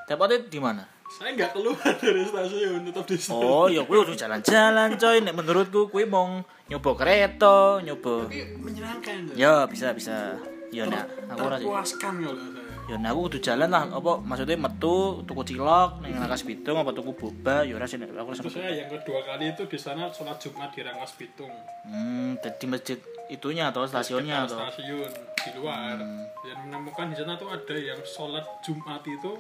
Tap 0.05 0.17
out 0.17 0.31
itu 0.31 0.47
di 0.47 0.59
mana? 0.59 0.83
Saya 1.09 1.33
nggak 1.33 1.51
keluar 1.51 1.81
dari 1.97 2.21
stasiun 2.21 2.85
tetap 2.85 3.01
di 3.03 3.17
situ. 3.17 3.33
oh 3.33 3.65
ya 3.65 3.81
gue 3.81 3.97
udah 3.97 4.13
jalan-jalan 4.13 4.93
coy. 4.93 5.17
Nek 5.19 5.33
menurutku 5.33 5.89
gue 5.89 6.03
mau 6.05 6.37
nyoba 6.65 6.89
kereta 6.95 7.81
nyoba 7.81 8.29
Tapi 8.29 8.45
menyenangkan. 8.57 9.33
ya 9.33 9.65
bisa 9.65 9.89
bisa. 9.91 10.37
Ya 10.69 10.85
nek 10.85 11.09
aku 11.27 11.49
Terpuaskan 11.49 12.13
kalau 12.21 12.37
saya. 12.37 12.61
ya 12.85 12.95
nek 12.95 13.09
aku 13.09 13.19
kudu 13.25 13.37
jalan 13.41 13.69
lah 13.69 13.89
apa 13.89 14.21
maksudnya 14.21 14.53
metu 14.53 15.25
tuku 15.25 15.41
cilok 15.43 16.01
ning 16.01 16.13
Rangkas 16.13 16.45
Bitung 16.45 16.77
apa 16.77 16.93
tuku 16.93 17.09
boba 17.11 17.65
ya 17.65 17.73
ora 17.73 17.85
sih 17.85 17.97
nek 17.97 18.13
aku 18.13 18.37
Terus 18.37 18.53
saya 18.53 18.69
yang 18.69 18.85
kedua 18.85 19.25
kali 19.25 19.49
itu 19.49 19.65
di 19.65 19.77
sana 19.77 20.09
sholat 20.09 20.37
Jumat 20.37 20.69
di 20.69 20.85
Rangkas 20.85 21.17
Bitung. 21.17 21.49
hmm 21.85 22.37
di 22.37 22.65
masjid 22.65 22.97
itunya 23.29 23.69
atau 23.69 23.85
stasiunnya 23.85 24.45
atau? 24.45 24.61
stasiun 24.61 25.09
di 25.49 25.57
luar. 25.57 25.97
Dan 26.45 26.55
menemukan 26.69 27.09
di 27.09 27.15
sana 27.17 27.33
tuh 27.35 27.49
ada 27.49 27.75
yang 27.75 27.99
sholat 28.05 28.45
Jumat 28.61 29.01
itu 29.09 29.33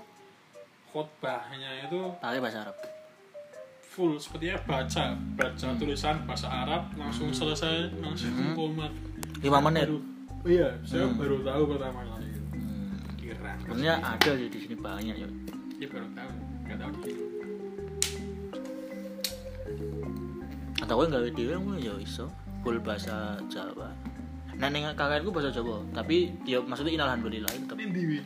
khotbahnya 0.89 1.85
itu 1.85 2.01
pakai 2.17 2.41
bahasa 2.41 2.65
Arab. 2.65 2.77
full 3.89 4.17
sepertinya 4.17 4.57
baca 4.65 5.13
baca 5.37 5.67
tulisan 5.77 6.17
bahasa 6.25 6.49
Arab 6.49 6.93
langsung 6.97 7.29
selesai 7.33 7.93
langsung 8.01 8.33
komat 8.57 8.93
lima 9.41 9.61
menit 9.61 9.85
baru 9.89 9.99
oh 10.45 10.49
iya 10.49 10.69
saya 10.81 11.09
baru 11.13 11.41
tahu 11.45 11.63
pertama 11.75 11.99
kali 12.05 12.25
itu. 12.31 12.41
Hmm. 12.53 12.95
kira. 13.19 13.51
Sebenarnya 13.59 13.95
ada 14.01 14.31
sih 14.33 14.47
di 14.47 14.59
sini 14.61 14.75
banyak 14.79 15.15
ya. 15.19 15.29
Ya 15.83 15.87
baru 15.91 16.07
tahu. 16.15 16.31
Nggak 16.63 16.77
tahu. 16.79 16.93
Atau 20.79 20.93
gue 20.95 21.05
nggak 21.11 21.23
dewe 21.35 21.55
gue 21.59 21.77
ya 21.83 21.93
iso. 21.99 22.25
Full 22.63 22.79
bahasa 22.79 23.35
Jawa 23.51 23.91
ning 24.67 24.83
kakakku 24.91 25.31
bahasa 25.31 25.55
Jawa 25.55 25.79
tapi 25.95 26.35
ya 26.43 26.59
maksudnya 26.59 26.99
inalhamdulillah 26.99 27.47
tetap 27.47 27.79
ini 27.79 27.91
di 27.95 28.19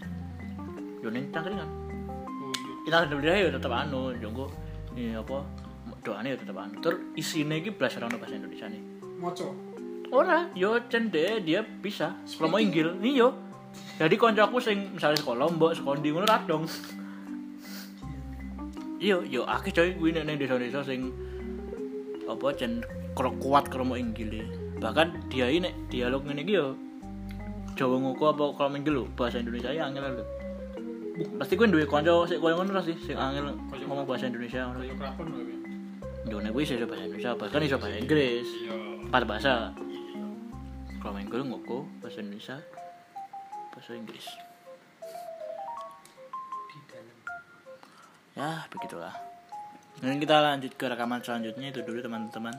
yo 1.05 1.13
ning 1.13 1.29
cangkringan 1.29 1.69
oh 1.69 2.49
iya. 2.49 2.73
Inalhamdulillah 2.89 3.35
ya 3.37 3.49
tetap 3.53 3.69
anu 3.69 4.17
jongko 4.17 4.49
ini 4.97 5.13
apa 5.13 5.45
doanya 6.01 6.33
ya 6.33 6.37
tetap 6.41 6.57
anu. 6.57 6.81
Ter 6.81 6.93
isinya 7.13 7.53
iki 7.53 7.69
belajar 7.69 8.09
ono 8.09 8.17
bahasa 8.17 8.33
Indonesia 8.33 8.65
nih 8.65 8.81
moco 9.21 9.53
ora 10.09 10.49
yo 10.57 10.81
cende 10.89 11.45
dia 11.45 11.61
bisa 11.61 12.17
kalau 12.41 12.57
mau 12.57 12.61
inggil. 12.61 12.97
Nih 12.97 13.13
yo 13.13 13.37
jadi 14.01 14.17
koncoku 14.17 14.57
sing 14.57 14.97
misalnya 14.97 15.21
sekolah 15.21 15.53
mbok 15.53 15.77
sekolah 15.77 16.01
di 16.01 16.09
ngono 16.09 16.25
radong. 16.25 16.65
Iya 18.97 19.21
yo 19.29 19.45
akeh 19.45 19.69
coy 19.69 19.93
kuwi 20.01 20.17
nek 20.17 20.25
ning 20.25 20.41
desa-desa 20.41 20.81
sing 20.81 21.13
apa 22.25 22.57
jen 22.57 22.81
kro 23.13 23.35
kuat 23.37 23.69
kalau 23.69 23.85
mau 23.85 23.99
inggil 23.99 24.41
bahkan 24.81 25.13
dia 25.29 25.49
ini 25.49 25.69
dialog 25.89 26.25
iki 26.25 26.53
yo 26.57 26.77
Jawa 27.73 27.97
ngoko 27.97 28.23
apa 28.29 28.43
kalau 28.53 28.69
minggil 28.69 28.93
lho 28.93 29.05
bahasa 29.17 29.41
Indonesia 29.41 29.73
ya 29.73 29.89
angel 29.89 30.21
lho. 30.21 30.25
Pasti 31.41 31.57
gue 31.57 31.65
duwe 31.65 31.89
kanca 31.89 32.13
sik 32.29 32.37
koyo 32.37 32.61
ngono 32.61 32.81
sih 32.85 32.93
sing 33.01 33.17
angel 33.17 33.49
ngomong 33.89 34.05
bahasa 34.05 34.29
Indonesia 34.29 34.69
ngono. 34.69 34.85
Kayak 34.85 34.97
keraton 35.01 35.25
loh 35.33 35.41
ya 35.41 35.63
yo 36.23 36.39
nek 36.39 36.55
iso 36.55 36.73
bahasa 36.87 37.03
Indonesia 37.03 37.31
bahkan 37.35 37.59
iso 37.65 37.75
bahasa 37.75 37.97
Inggris. 37.99 38.47
Iya. 38.47 38.75
Empat 39.09 39.23
bahasa. 39.27 39.53
Kalau 41.01 41.11
main 41.11 41.27
gue 41.27 41.41
ngoko 41.43 41.77
bahasa 41.99 42.23
Indonesia 42.23 42.57
bahasa 43.75 43.91
Inggris. 43.97 44.25
Ya 48.33 48.65
begitulah. 48.71 49.13
Dan 50.01 50.17
kita 50.17 50.41
lanjut 50.41 50.73
ke 50.73 50.85
rekaman 50.89 51.21
selanjutnya 51.21 51.69
itu 51.69 51.85
dulu 51.85 52.01
teman-teman. 52.01 52.55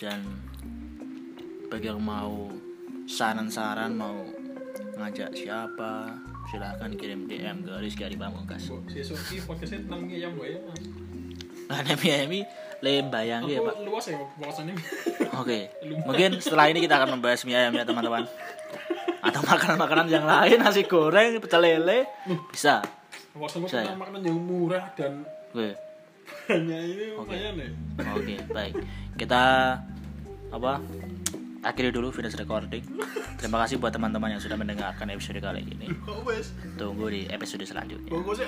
Dan 0.00 0.24
bagi 1.66 1.90
yang 1.90 1.98
mau 1.98 2.46
saran-saran 3.10 3.90
mau 3.98 4.22
ngajak 4.96 5.34
siapa 5.34 6.14
silahkan 6.46 6.94
kirim 6.94 7.26
DM 7.26 7.66
ke 7.66 7.72
Rizky 7.82 8.06
Adi 8.06 8.14
Pamungkas 8.14 8.70
si 8.86 9.02
Sofi 9.02 9.42
podcastnya 9.42 9.82
tentang 9.82 10.06
mie 10.06 10.22
ayam 10.22 10.38
gak 10.38 10.46
ya 10.46 10.58
mas 10.62 10.80
nah 11.66 11.80
Nemi 11.82 12.08
Nemi 12.14 12.40
lembayang 12.78 13.42
ya 13.50 13.58
pak 13.66 13.76
luas 13.82 14.06
ya 14.14 14.18
bahasannya 14.38 14.74
Oke, 15.36 15.68
mungkin 16.08 16.40
setelah 16.40 16.70
ini 16.72 16.80
kita 16.80 16.96
akan 16.96 17.18
membahas 17.18 17.44
mie 17.44 17.58
ayam 17.58 17.76
ya 17.76 17.84
teman-teman. 17.84 18.24
Atau 19.20 19.44
makanan-makanan 19.44 20.08
yang 20.08 20.24
lain, 20.24 20.56
nasi 20.64 20.88
goreng, 20.88 21.36
pecel 21.44 21.60
lele, 21.60 22.08
bisa. 22.48 22.80
Saya. 23.68 23.84
tentang 23.84 24.00
makanan 24.00 24.22
yang 24.24 24.38
murah 24.40 24.96
dan 24.96 25.28
Oke, 25.52 25.76
hanya 26.48 26.78
ini 26.80 27.04
lumayan 27.12 27.52
ya 27.60 27.68
oke, 28.16 28.34
baik. 28.48 28.74
Kita 29.20 29.42
apa? 30.48 30.80
Akhiri 31.66 31.90
dulu 31.90 32.14
video 32.14 32.30
recording. 32.38 32.86
Terima 33.42 33.58
kasih 33.66 33.82
buat 33.82 33.90
teman-teman 33.90 34.38
yang 34.38 34.38
sudah 34.38 34.54
mendengarkan 34.54 35.10
episode 35.10 35.42
kali 35.42 35.66
ini. 35.66 35.90
Tunggu 36.78 37.10
di 37.10 37.26
episode 37.26 37.66
selanjutnya. 37.66 38.14
ya 38.38 38.46